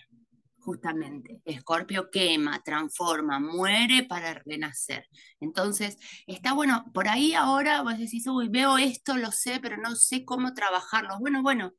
justamente. 0.60 1.42
Escorpio 1.46 2.10
quema, 2.12 2.62
transforma, 2.64 3.40
muere 3.40 4.04
para 4.04 4.34
renacer. 4.46 5.08
Entonces, 5.40 5.98
está 6.28 6.54
bueno, 6.54 6.86
por 6.94 7.08
ahí 7.08 7.34
ahora 7.34 7.82
vos 7.82 7.98
decís, 7.98 8.26
uy, 8.28 8.50
veo 8.50 8.78
esto, 8.78 9.18
lo 9.18 9.32
sé, 9.32 9.60
pero 9.62 9.78
no 9.78 9.96
sé 9.96 10.26
cómo 10.26 10.54
trabajarlo. 10.54 11.20
Bueno, 11.20 11.42
bueno, 11.42 11.74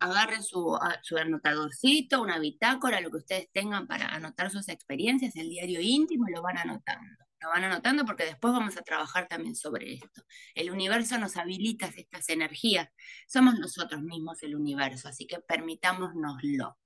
agarren 0.00 0.42
su, 0.42 0.78
su 1.02 1.16
anotadorcito, 1.16 2.22
una 2.22 2.38
bitácora, 2.38 3.00
lo 3.00 3.10
que 3.10 3.18
ustedes 3.18 3.48
tengan 3.52 3.86
para 3.86 4.08
anotar 4.08 4.50
sus 4.50 4.68
experiencias, 4.68 5.36
el 5.36 5.48
diario 5.48 5.80
íntimo, 5.80 6.26
lo 6.28 6.42
van 6.42 6.58
anotando. 6.58 7.27
Lo 7.40 7.48
van 7.50 7.64
anotando 7.64 8.04
porque 8.04 8.24
después 8.24 8.52
vamos 8.52 8.76
a 8.76 8.82
trabajar 8.82 9.28
también 9.28 9.54
sobre 9.54 9.94
esto. 9.94 10.22
El 10.54 10.70
universo 10.70 11.18
nos 11.18 11.36
habilita 11.36 11.90
estas 11.96 12.28
energías. 12.28 12.88
Somos 13.26 13.58
nosotros 13.58 14.02
mismos 14.02 14.42
el 14.42 14.56
universo, 14.56 15.08
así 15.08 15.26
que 15.26 15.40
permitámonoslo. 15.40 16.76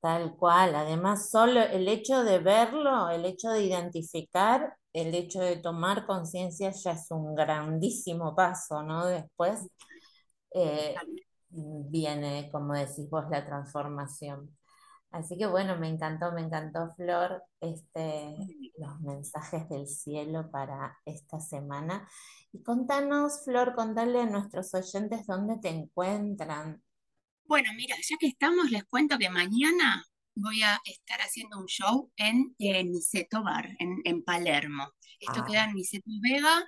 Tal 0.00 0.36
cual, 0.36 0.74
además 0.74 1.30
solo 1.30 1.60
el 1.62 1.88
hecho 1.88 2.24
de 2.24 2.38
verlo, 2.38 3.08
el 3.08 3.24
hecho 3.24 3.50
de 3.50 3.64
identificar, 3.64 4.76
el 4.92 5.14
hecho 5.14 5.40
de 5.40 5.56
tomar 5.56 6.06
conciencia 6.06 6.70
ya 6.70 6.92
es 6.92 7.10
un 7.10 7.34
grandísimo 7.34 8.34
paso, 8.36 8.82
¿no? 8.82 9.06
Después 9.06 9.66
eh, 10.54 10.94
viene, 11.48 12.50
como 12.52 12.74
decís 12.74 13.08
vos, 13.10 13.24
la 13.30 13.44
transformación. 13.44 14.56
Así 15.14 15.38
que 15.38 15.46
bueno, 15.46 15.78
me 15.78 15.88
encantó, 15.88 16.32
me 16.32 16.42
encantó 16.42 16.92
Flor, 16.96 17.42
este, 17.60 18.36
los 18.78 19.00
mensajes 19.00 19.68
del 19.68 19.86
cielo 19.86 20.50
para 20.50 20.98
esta 21.04 21.40
semana. 21.40 22.08
Y 22.52 22.62
contanos, 22.62 23.44
Flor, 23.44 23.74
contale 23.74 24.22
a 24.22 24.26
nuestros 24.26 24.74
oyentes 24.74 25.26
dónde 25.26 25.58
te 25.58 25.68
encuentran, 25.68 26.82
bueno, 27.46 27.70
mira, 27.76 27.94
ya 28.02 28.16
que 28.18 28.26
estamos, 28.26 28.70
les 28.70 28.84
cuento 28.84 29.18
que 29.18 29.28
mañana 29.28 30.02
voy 30.34 30.62
a 30.62 30.80
estar 30.84 31.20
haciendo 31.20 31.58
un 31.58 31.66
show 31.66 32.10
en, 32.16 32.54
Niceto 32.58 33.42
Bar, 33.42 33.68
en, 33.78 34.24
Palermo. 34.24 34.88
Esto 35.20 35.40
ah. 35.42 35.44
queda 35.46 35.64
en 35.66 35.74
Niceto 35.74 36.06
y 36.06 36.20
Vega, 36.20 36.64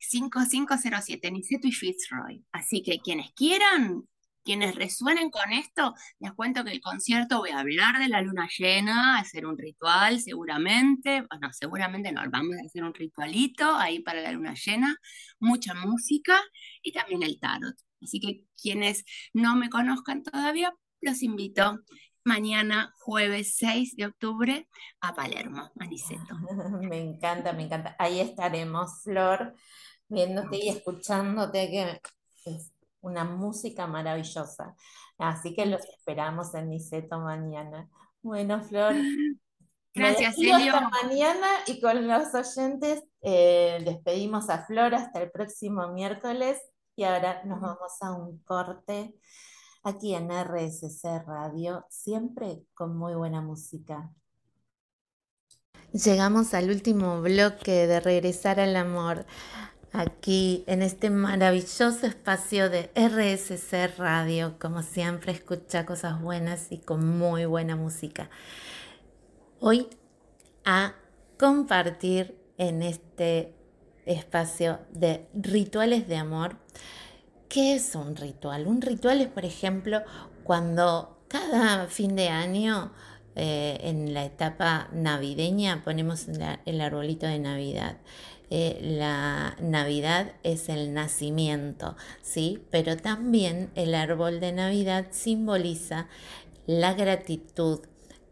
5507, 0.00 1.30
Niceto 1.30 1.68
y 1.68 1.72
Fitzroy. 1.72 2.44
Así 2.52 2.82
que 2.82 3.00
quienes 3.00 3.32
quieran, 3.32 4.08
quienes 4.44 4.74
resuenen 4.74 5.30
con 5.30 5.52
esto, 5.52 5.94
les 6.20 6.32
cuento 6.32 6.64
que 6.64 6.72
el 6.72 6.80
concierto 6.80 7.38
voy 7.38 7.50
a 7.50 7.60
hablar 7.60 7.98
de 7.98 8.08
la 8.08 8.20
luna 8.20 8.48
llena, 8.56 9.18
hacer 9.18 9.46
un 9.46 9.58
ritual 9.58 10.20
seguramente, 10.20 11.24
bueno, 11.30 11.52
seguramente 11.52 12.12
no, 12.12 12.22
vamos 12.30 12.56
a 12.56 12.66
hacer 12.66 12.84
un 12.84 12.94
ritualito 12.94 13.74
ahí 13.74 14.00
para 14.00 14.20
la 14.20 14.32
luna 14.32 14.54
llena, 14.54 14.96
mucha 15.40 15.74
música 15.74 16.40
y 16.82 16.92
también 16.92 17.22
el 17.22 17.40
tarot. 17.40 17.74
Así 18.02 18.20
que 18.20 18.44
quienes 18.60 19.04
no 19.32 19.56
me 19.56 19.70
conozcan 19.70 20.22
todavía, 20.22 20.74
los 21.00 21.22
invito 21.22 21.80
mañana, 22.24 22.92
jueves 22.98 23.56
6 23.56 23.96
de 23.96 24.06
octubre, 24.06 24.68
a 25.00 25.14
Palermo, 25.14 25.70
Maniceto. 25.74 26.34
me 26.82 27.00
encanta, 27.00 27.52
me 27.52 27.64
encanta. 27.64 27.96
Ahí 27.98 28.20
estaremos, 28.20 29.02
Flor, 29.02 29.54
viéndote 30.08 30.58
y 30.58 30.68
escuchándote, 30.68 31.70
que 31.70 32.00
es 32.50 32.73
una 33.04 33.24
música 33.24 33.86
maravillosa. 33.86 34.74
Así 35.18 35.54
que 35.54 35.66
los 35.66 35.84
esperamos 35.84 36.54
en 36.54 36.70
Niceto 36.70 37.20
mañana. 37.20 37.88
Bueno, 38.22 38.62
Flor. 38.62 38.94
Gracias, 39.94 40.36
Elio. 40.38 40.74
Hasta 40.74 40.88
mañana 40.88 41.46
y 41.66 41.80
con 41.80 42.08
los 42.08 42.34
oyentes 42.34 43.04
eh, 43.22 43.80
despedimos 43.84 44.50
a 44.50 44.66
Flor 44.66 44.94
hasta 44.94 45.22
el 45.22 45.30
próximo 45.30 45.88
miércoles. 45.88 46.60
Y 46.96 47.04
ahora 47.04 47.44
nos 47.44 47.60
vamos 47.60 47.92
a 48.00 48.12
un 48.12 48.38
corte 48.38 49.14
aquí 49.84 50.14
en 50.14 50.30
RSC 50.30 51.24
Radio, 51.26 51.86
siempre 51.90 52.64
con 52.74 52.96
muy 52.96 53.14
buena 53.14 53.40
música. 53.40 54.10
Llegamos 55.92 56.54
al 56.54 56.70
último 56.70 57.22
bloque 57.22 57.86
de 57.86 58.00
Regresar 58.00 58.58
al 58.58 58.74
Amor, 58.74 59.26
aquí 59.94 60.64
en 60.66 60.82
este 60.82 61.08
maravilloso 61.08 62.06
espacio 62.06 62.68
de 62.68 62.90
RSC 62.96 63.96
Radio. 63.96 64.56
Como 64.58 64.82
siempre, 64.82 65.32
escucha 65.32 65.86
cosas 65.86 66.20
buenas 66.20 66.66
y 66.70 66.78
con 66.78 67.16
muy 67.16 67.46
buena 67.46 67.76
música. 67.76 68.28
Hoy 69.60 69.88
a 70.64 70.94
compartir 71.38 72.36
en 72.58 72.82
este 72.82 73.54
espacio 74.04 74.80
de 74.90 75.28
rituales 75.32 76.08
de 76.08 76.16
amor. 76.16 76.56
¿Qué 77.48 77.76
es 77.76 77.94
un 77.94 78.16
ritual? 78.16 78.66
Un 78.66 78.82
ritual 78.82 79.20
es, 79.20 79.28
por 79.28 79.44
ejemplo, 79.44 80.02
cuando 80.42 81.24
cada 81.28 81.86
fin 81.86 82.16
de 82.16 82.30
año 82.30 82.92
eh, 83.36 83.78
en 83.82 84.12
la 84.12 84.24
etapa 84.24 84.88
navideña 84.92 85.82
ponemos 85.84 86.26
el 86.66 86.80
arbolito 86.80 87.26
de 87.26 87.38
Navidad. 87.38 87.98
Eh, 88.50 88.78
la 88.82 89.56
Navidad 89.60 90.32
es 90.42 90.68
el 90.68 90.92
nacimiento, 90.92 91.96
¿sí? 92.22 92.62
Pero 92.70 92.96
también 92.96 93.70
el 93.74 93.94
árbol 93.94 94.40
de 94.40 94.52
Navidad 94.52 95.06
simboliza 95.10 96.08
la 96.66 96.94
gratitud 96.94 97.80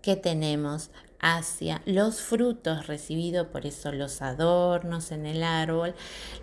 que 0.03 0.17
tenemos 0.17 0.91
hacia 1.23 1.81
los 1.87 2.21
frutos 2.21 2.89
recibidos, 2.89 3.47
por 3.47 3.65
eso 3.65 3.93
los 3.93 4.21
adornos 4.23 5.13
en 5.13 5.25
el 5.25 5.45
árbol, 5.45 5.95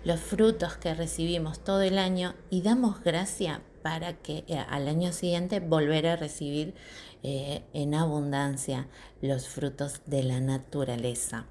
los 0.04 0.18
frutos 0.18 0.76
que 0.76 0.94
recibimos 0.94 1.62
todo 1.62 1.82
el 1.82 1.98
año 1.98 2.34
y 2.48 2.62
damos 2.62 3.02
gracia 3.02 3.60
para 3.82 4.14
que 4.14 4.44
eh, 4.48 4.58
al 4.68 4.88
año 4.88 5.12
siguiente 5.12 5.60
volver 5.60 6.06
a 6.06 6.16
recibir 6.16 6.74
eh, 7.22 7.62
en 7.74 7.94
abundancia 7.94 8.88
los 9.20 9.46
frutos 9.48 10.00
de 10.06 10.22
la 10.22 10.40
naturaleza. 10.40 11.44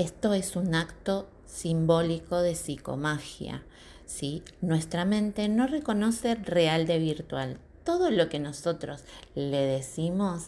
Esto 0.00 0.32
es 0.32 0.56
un 0.56 0.74
acto 0.74 1.28
simbólico 1.44 2.40
de 2.40 2.54
psicomagia. 2.54 3.62
¿sí? 4.06 4.42
Nuestra 4.62 5.04
mente 5.04 5.46
no 5.50 5.66
reconoce 5.66 6.36
real 6.36 6.86
de 6.86 6.98
virtual. 6.98 7.58
Todo 7.84 8.10
lo 8.10 8.30
que 8.30 8.38
nosotros 8.38 9.04
le 9.34 9.58
decimos 9.58 10.46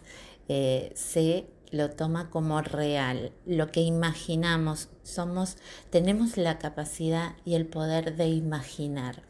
eh, 0.49 0.91
se 0.95 1.45
lo 1.71 1.91
toma 1.91 2.31
como 2.31 2.63
real, 2.63 3.33
lo 3.45 3.71
que 3.71 3.83
imaginamos, 3.83 4.89
somos, 5.03 5.59
tenemos 5.91 6.39
la 6.39 6.59
capacidad 6.59 7.37
y 7.45 7.55
el 7.55 7.67
poder 7.67 8.17
de 8.17 8.29
imaginar. 8.29 9.23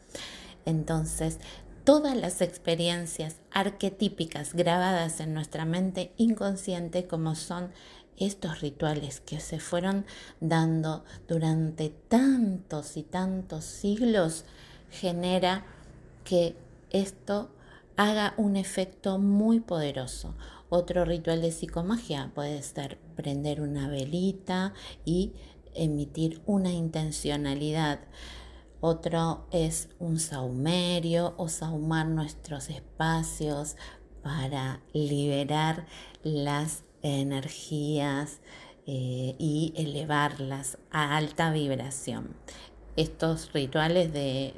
Entonces, 0.65 1.39
todas 1.83 2.15
las 2.15 2.39
experiencias 2.39 3.41
arquetípicas 3.51 4.53
grabadas 4.53 5.19
en 5.19 5.33
nuestra 5.33 5.65
mente 5.65 6.13
inconsciente, 6.15 7.07
como 7.07 7.35
son 7.35 7.71
estos 8.25 8.61
rituales 8.61 9.19
que 9.21 9.39
se 9.39 9.59
fueron 9.59 10.05
dando 10.39 11.03
durante 11.27 11.89
tantos 11.89 12.97
y 12.97 13.03
tantos 13.03 13.65
siglos, 13.65 14.45
genera 14.91 15.65
que 16.23 16.55
esto 16.91 17.49
haga 17.97 18.33
un 18.37 18.55
efecto 18.55 19.19
muy 19.19 19.59
poderoso. 19.59 20.35
Otro 20.69 21.05
ritual 21.05 21.41
de 21.41 21.51
psicomagia 21.51 22.31
puede 22.33 22.61
ser 22.63 22.97
prender 23.15 23.61
una 23.61 23.87
velita 23.87 24.73
y 25.05 25.33
emitir 25.75 26.41
una 26.45 26.71
intencionalidad. 26.71 27.99
Otro 28.81 29.47
es 29.51 29.89
un 29.99 30.19
saumerio 30.19 31.35
o 31.37 31.47
saumar 31.47 32.07
nuestros 32.07 32.69
espacios 32.69 33.75
para 34.23 34.81
liberar 34.93 35.85
las 36.23 36.83
energías 37.03 38.39
eh, 38.87 39.35
y 39.37 39.73
elevarlas 39.75 40.77
a 40.91 41.15
alta 41.15 41.51
vibración. 41.51 42.35
Estos 42.95 43.53
rituales 43.53 44.11
de 44.11 44.53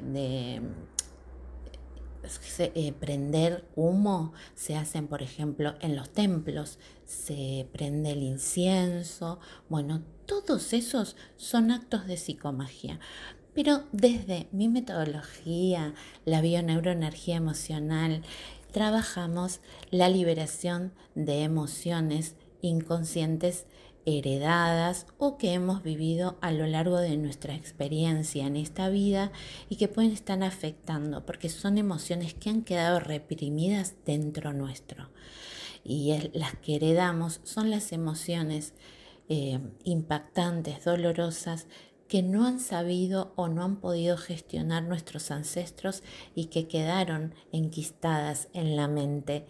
eh, 2.58 2.92
prender 2.98 3.64
humo 3.76 4.32
se 4.54 4.76
hacen, 4.76 5.06
por 5.06 5.22
ejemplo, 5.22 5.74
en 5.80 5.94
los 5.94 6.10
templos, 6.10 6.78
se 7.04 7.68
prende 7.72 8.12
el 8.12 8.22
incienso, 8.22 9.38
bueno, 9.68 10.02
todos 10.26 10.72
esos 10.72 11.16
son 11.36 11.70
actos 11.70 12.06
de 12.06 12.16
psicomagia. 12.16 12.98
Pero 13.54 13.84
desde 13.92 14.48
mi 14.52 14.68
metodología, 14.68 15.94
la 16.24 16.40
bioneuroenergía 16.40 17.36
emocional, 17.36 18.22
trabajamos 18.76 19.60
la 19.90 20.10
liberación 20.10 20.92
de 21.14 21.44
emociones 21.44 22.34
inconscientes 22.60 23.64
heredadas 24.04 25.06
o 25.16 25.38
que 25.38 25.54
hemos 25.54 25.82
vivido 25.82 26.36
a 26.42 26.52
lo 26.52 26.66
largo 26.66 26.98
de 26.98 27.16
nuestra 27.16 27.54
experiencia 27.54 28.46
en 28.46 28.54
esta 28.54 28.90
vida 28.90 29.32
y 29.70 29.76
que 29.76 29.88
pueden 29.88 30.12
estar 30.12 30.42
afectando 30.42 31.24
porque 31.24 31.48
son 31.48 31.78
emociones 31.78 32.34
que 32.34 32.50
han 32.50 32.64
quedado 32.64 33.00
reprimidas 33.00 33.94
dentro 34.04 34.52
nuestro. 34.52 35.08
Y 35.82 36.12
las 36.34 36.54
que 36.56 36.76
heredamos 36.76 37.40
son 37.44 37.70
las 37.70 37.92
emociones 37.92 38.74
eh, 39.30 39.58
impactantes, 39.84 40.84
dolorosas, 40.84 41.66
que 42.08 42.22
no 42.22 42.46
han 42.46 42.60
sabido 42.60 43.32
o 43.36 43.48
no 43.48 43.64
han 43.64 43.76
podido 43.76 44.16
gestionar 44.16 44.82
nuestros 44.82 45.30
ancestros 45.30 46.02
y 46.34 46.46
que 46.46 46.68
quedaron 46.68 47.34
enquistadas 47.52 48.48
en 48.52 48.76
la 48.76 48.88
mente 48.88 49.46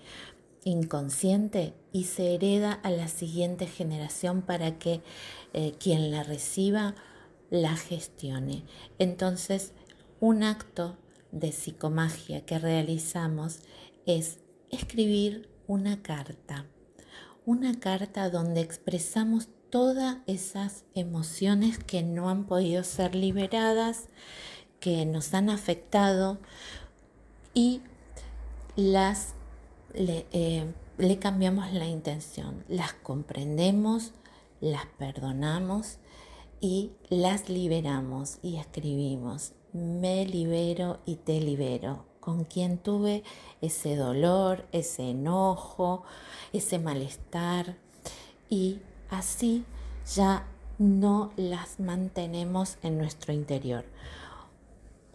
inconsciente 0.64 1.74
y 1.92 2.04
se 2.04 2.34
hereda 2.34 2.72
a 2.72 2.90
la 2.90 3.08
siguiente 3.08 3.66
generación 3.66 4.42
para 4.42 4.78
que 4.78 5.00
eh, 5.52 5.72
quien 5.78 6.10
la 6.10 6.24
reciba 6.24 6.96
la 7.50 7.76
gestione. 7.76 8.64
Entonces, 8.98 9.72
un 10.18 10.42
acto 10.42 10.96
de 11.30 11.52
psicomagia 11.52 12.44
que 12.44 12.58
realizamos 12.58 13.60
es 14.06 14.38
escribir 14.70 15.48
una 15.66 16.02
carta, 16.02 16.66
una 17.44 17.78
carta 17.78 18.28
donde 18.30 18.60
expresamos 18.60 19.48
todas 19.76 20.16
esas 20.26 20.86
emociones 20.94 21.76
que 21.78 22.02
no 22.02 22.30
han 22.30 22.44
podido 22.44 22.82
ser 22.82 23.14
liberadas, 23.14 24.08
que 24.80 25.04
nos 25.04 25.34
han 25.34 25.50
afectado 25.50 26.38
y 27.52 27.82
las 28.74 29.34
le, 29.92 30.24
eh, 30.32 30.64
le 30.96 31.18
cambiamos 31.18 31.74
la 31.74 31.84
intención, 31.84 32.64
las 32.68 32.94
comprendemos, 32.94 34.12
las 34.62 34.86
perdonamos 34.96 35.98
y 36.58 36.92
las 37.10 37.50
liberamos 37.50 38.38
y 38.42 38.56
escribimos, 38.56 39.52
me 39.74 40.24
libero 40.24 41.00
y 41.04 41.16
te 41.16 41.38
libero, 41.38 42.06
con 42.20 42.44
quien 42.44 42.78
tuve 42.78 43.24
ese 43.60 43.94
dolor, 43.94 44.66
ese 44.72 45.10
enojo, 45.10 46.02
ese 46.54 46.78
malestar 46.78 47.76
y 48.48 48.78
así 49.10 49.64
ya 50.14 50.46
no 50.78 51.32
las 51.36 51.80
mantenemos 51.80 52.78
en 52.82 52.98
nuestro 52.98 53.32
interior. 53.32 53.84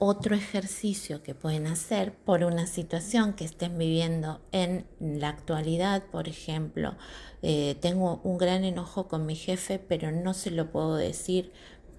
Otro 0.03 0.33
ejercicio 0.35 1.21
que 1.21 1.35
pueden 1.35 1.67
hacer 1.67 2.13
por 2.13 2.43
una 2.43 2.65
situación 2.65 3.33
que 3.33 3.45
estén 3.45 3.77
viviendo 3.77 4.41
en 4.51 4.87
la 4.99 5.29
actualidad, 5.29 6.03
por 6.11 6.27
ejemplo, 6.27 6.95
eh, 7.43 7.75
tengo 7.81 8.19
un 8.23 8.39
gran 8.39 8.63
enojo 8.63 9.07
con 9.07 9.27
mi 9.27 9.35
jefe, 9.35 9.77
pero 9.77 10.11
no 10.11 10.33
se 10.33 10.49
lo 10.49 10.71
puedo 10.71 10.95
decir 10.95 11.51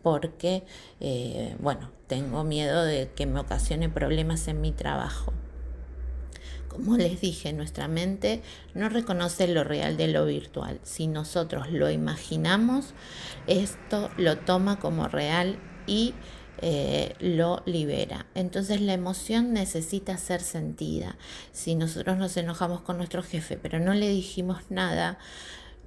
porque, 0.02 0.64
eh, 0.98 1.56
bueno, 1.60 1.92
tengo 2.08 2.42
miedo 2.42 2.82
de 2.82 3.12
que 3.14 3.26
me 3.26 3.38
ocasione 3.38 3.88
problemas 3.88 4.48
en 4.48 4.60
mi 4.60 4.72
trabajo. 4.72 5.32
Como 6.72 6.96
les 6.96 7.20
dije, 7.20 7.52
nuestra 7.52 7.86
mente 7.88 8.42
no 8.74 8.88
reconoce 8.88 9.46
lo 9.48 9.64
real 9.64 9.96
de 9.96 10.08
lo 10.08 10.24
virtual. 10.24 10.80
Si 10.82 11.06
nosotros 11.06 11.70
lo 11.70 11.90
imaginamos, 11.90 12.94
esto 13.46 14.10
lo 14.16 14.38
toma 14.38 14.78
como 14.78 15.08
real 15.08 15.58
y 15.86 16.14
eh, 16.64 17.14
lo 17.18 17.62
libera. 17.66 18.26
Entonces 18.34 18.80
la 18.80 18.92
emoción 18.92 19.52
necesita 19.52 20.16
ser 20.16 20.40
sentida. 20.40 21.16
Si 21.50 21.74
nosotros 21.74 22.16
nos 22.18 22.36
enojamos 22.36 22.82
con 22.82 22.98
nuestro 22.98 23.22
jefe, 23.22 23.56
pero 23.56 23.80
no 23.80 23.94
le 23.94 24.08
dijimos 24.08 24.62
nada, 24.70 25.18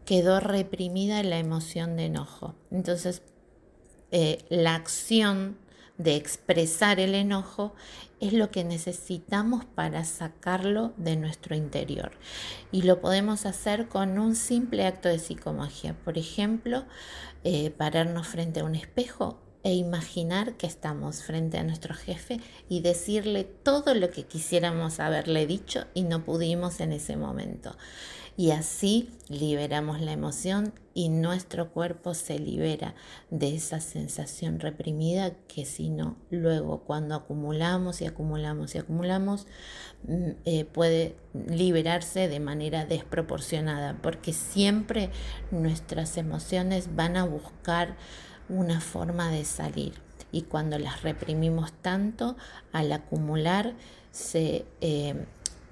quedó 0.05 0.39
reprimida 0.39 1.23
la 1.23 1.39
emoción 1.39 1.95
de 1.95 2.05
enojo. 2.05 2.55
Entonces 2.71 3.21
eh, 4.11 4.45
la 4.49 4.75
acción 4.75 5.57
de 5.97 6.15
expresar 6.15 6.99
el 6.99 7.15
enojo 7.15 7.73
es 8.27 8.33
lo 8.33 8.51
que 8.51 8.63
necesitamos 8.63 9.65
para 9.65 10.03
sacarlo 10.03 10.93
de 10.97 11.15
nuestro 11.15 11.55
interior. 11.55 12.11
Y 12.71 12.83
lo 12.83 13.01
podemos 13.01 13.45
hacer 13.45 13.87
con 13.87 14.19
un 14.19 14.35
simple 14.35 14.85
acto 14.85 15.09
de 15.09 15.19
psicomagia. 15.19 15.95
Por 16.03 16.17
ejemplo, 16.17 16.85
eh, 17.43 17.71
pararnos 17.71 18.27
frente 18.27 18.61
a 18.61 18.63
un 18.65 18.75
espejo 18.75 19.39
e 19.63 19.73
imaginar 19.73 20.57
que 20.57 20.67
estamos 20.67 21.23
frente 21.23 21.57
a 21.57 21.63
nuestro 21.63 21.95
jefe 21.95 22.39
y 22.69 22.81
decirle 22.81 23.43
todo 23.43 23.95
lo 23.95 24.11
que 24.11 24.23
quisiéramos 24.23 24.99
haberle 24.99 25.47
dicho 25.47 25.85
y 25.95 26.03
no 26.03 26.23
pudimos 26.23 26.79
en 26.81 26.93
ese 26.93 27.17
momento. 27.17 27.75
Y 28.37 28.51
así 28.51 29.09
liberamos 29.29 30.01
la 30.01 30.11
emoción 30.11 30.73
y 30.93 31.07
nuestro 31.07 31.71
cuerpo 31.71 32.13
se 32.13 32.37
libera 32.37 32.93
de 33.29 33.55
esa 33.55 33.79
sensación 33.79 34.59
reprimida 34.59 35.31
que 35.47 35.65
si 35.65 35.89
no, 35.89 36.17
luego 36.29 36.79
cuando 36.79 37.15
acumulamos 37.15 38.01
y 38.01 38.05
acumulamos 38.05 38.75
y 38.75 38.79
acumulamos, 38.79 39.47
mm, 40.07 40.29
eh, 40.43 40.65
puede 40.65 41.15
liberarse 41.49 42.27
de 42.27 42.39
manera 42.41 42.85
desproporcionada, 42.85 43.99
porque 44.01 44.33
siempre 44.33 45.11
nuestras 45.51 46.17
emociones 46.17 46.93
van 46.93 47.15
a 47.15 47.23
buscar 47.23 47.95
una 48.49 48.81
forma 48.81 49.31
de 49.31 49.45
salir. 49.45 49.93
Y 50.31 50.41
cuando 50.41 50.77
las 50.77 51.03
reprimimos 51.03 51.71
tanto, 51.81 52.35
al 52.73 52.91
acumular, 52.91 53.75
se, 54.11 54.65
eh, 54.81 55.25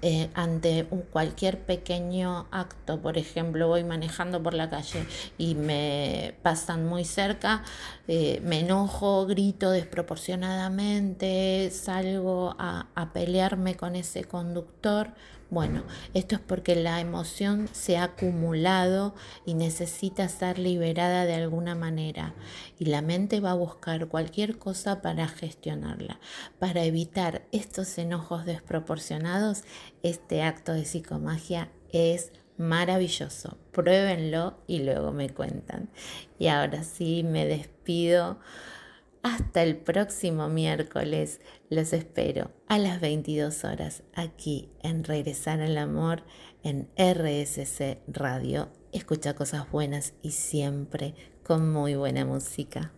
eh, 0.06 0.28
ante 0.34 0.86
un, 0.90 1.00
cualquier 1.00 1.60
pequeño 1.60 2.46
acto, 2.50 3.00
por 3.00 3.16
ejemplo, 3.16 3.68
voy 3.68 3.84
manejando 3.84 4.42
por 4.42 4.52
la 4.52 4.68
calle 4.68 5.06
y 5.38 5.54
me 5.54 6.34
pasan 6.42 6.86
muy 6.86 7.06
cerca, 7.06 7.64
eh, 8.06 8.38
me 8.44 8.60
enojo, 8.60 9.24
grito 9.24 9.70
desproporcionadamente, 9.70 11.70
salgo 11.72 12.54
a, 12.58 12.88
a 12.94 13.14
pelearme 13.14 13.76
con 13.76 13.96
ese 13.96 14.24
conductor. 14.24 15.14
Bueno, 15.54 15.84
esto 16.14 16.34
es 16.34 16.40
porque 16.40 16.74
la 16.74 17.00
emoción 17.00 17.68
se 17.70 17.96
ha 17.96 18.02
acumulado 18.02 19.14
y 19.46 19.54
necesita 19.54 20.28
ser 20.28 20.58
liberada 20.58 21.26
de 21.26 21.34
alguna 21.34 21.76
manera. 21.76 22.34
Y 22.80 22.86
la 22.86 23.02
mente 23.02 23.38
va 23.38 23.52
a 23.52 23.54
buscar 23.54 24.08
cualquier 24.08 24.58
cosa 24.58 25.00
para 25.00 25.28
gestionarla. 25.28 26.18
Para 26.58 26.82
evitar 26.82 27.46
estos 27.52 27.96
enojos 27.98 28.46
desproporcionados, 28.46 29.62
este 30.02 30.42
acto 30.42 30.72
de 30.72 30.84
psicomagia 30.84 31.70
es 31.92 32.32
maravilloso. 32.56 33.56
Pruébenlo 33.70 34.58
y 34.66 34.82
luego 34.82 35.12
me 35.12 35.30
cuentan. 35.30 35.88
Y 36.36 36.48
ahora 36.48 36.82
sí, 36.82 37.22
me 37.22 37.46
despido. 37.46 38.40
Hasta 39.24 39.62
el 39.62 39.78
próximo 39.78 40.50
miércoles. 40.50 41.40
Los 41.70 41.94
espero 41.94 42.50
a 42.68 42.76
las 42.76 43.00
22 43.00 43.64
horas 43.64 44.02
aquí 44.12 44.68
en 44.82 45.02
Regresar 45.02 45.62
al 45.62 45.78
Amor 45.78 46.24
en 46.62 46.90
RSC 46.98 48.02
Radio. 48.06 48.68
Escucha 48.92 49.34
cosas 49.34 49.70
buenas 49.70 50.12
y 50.20 50.32
siempre 50.32 51.14
con 51.42 51.72
muy 51.72 51.94
buena 51.94 52.26
música. 52.26 52.92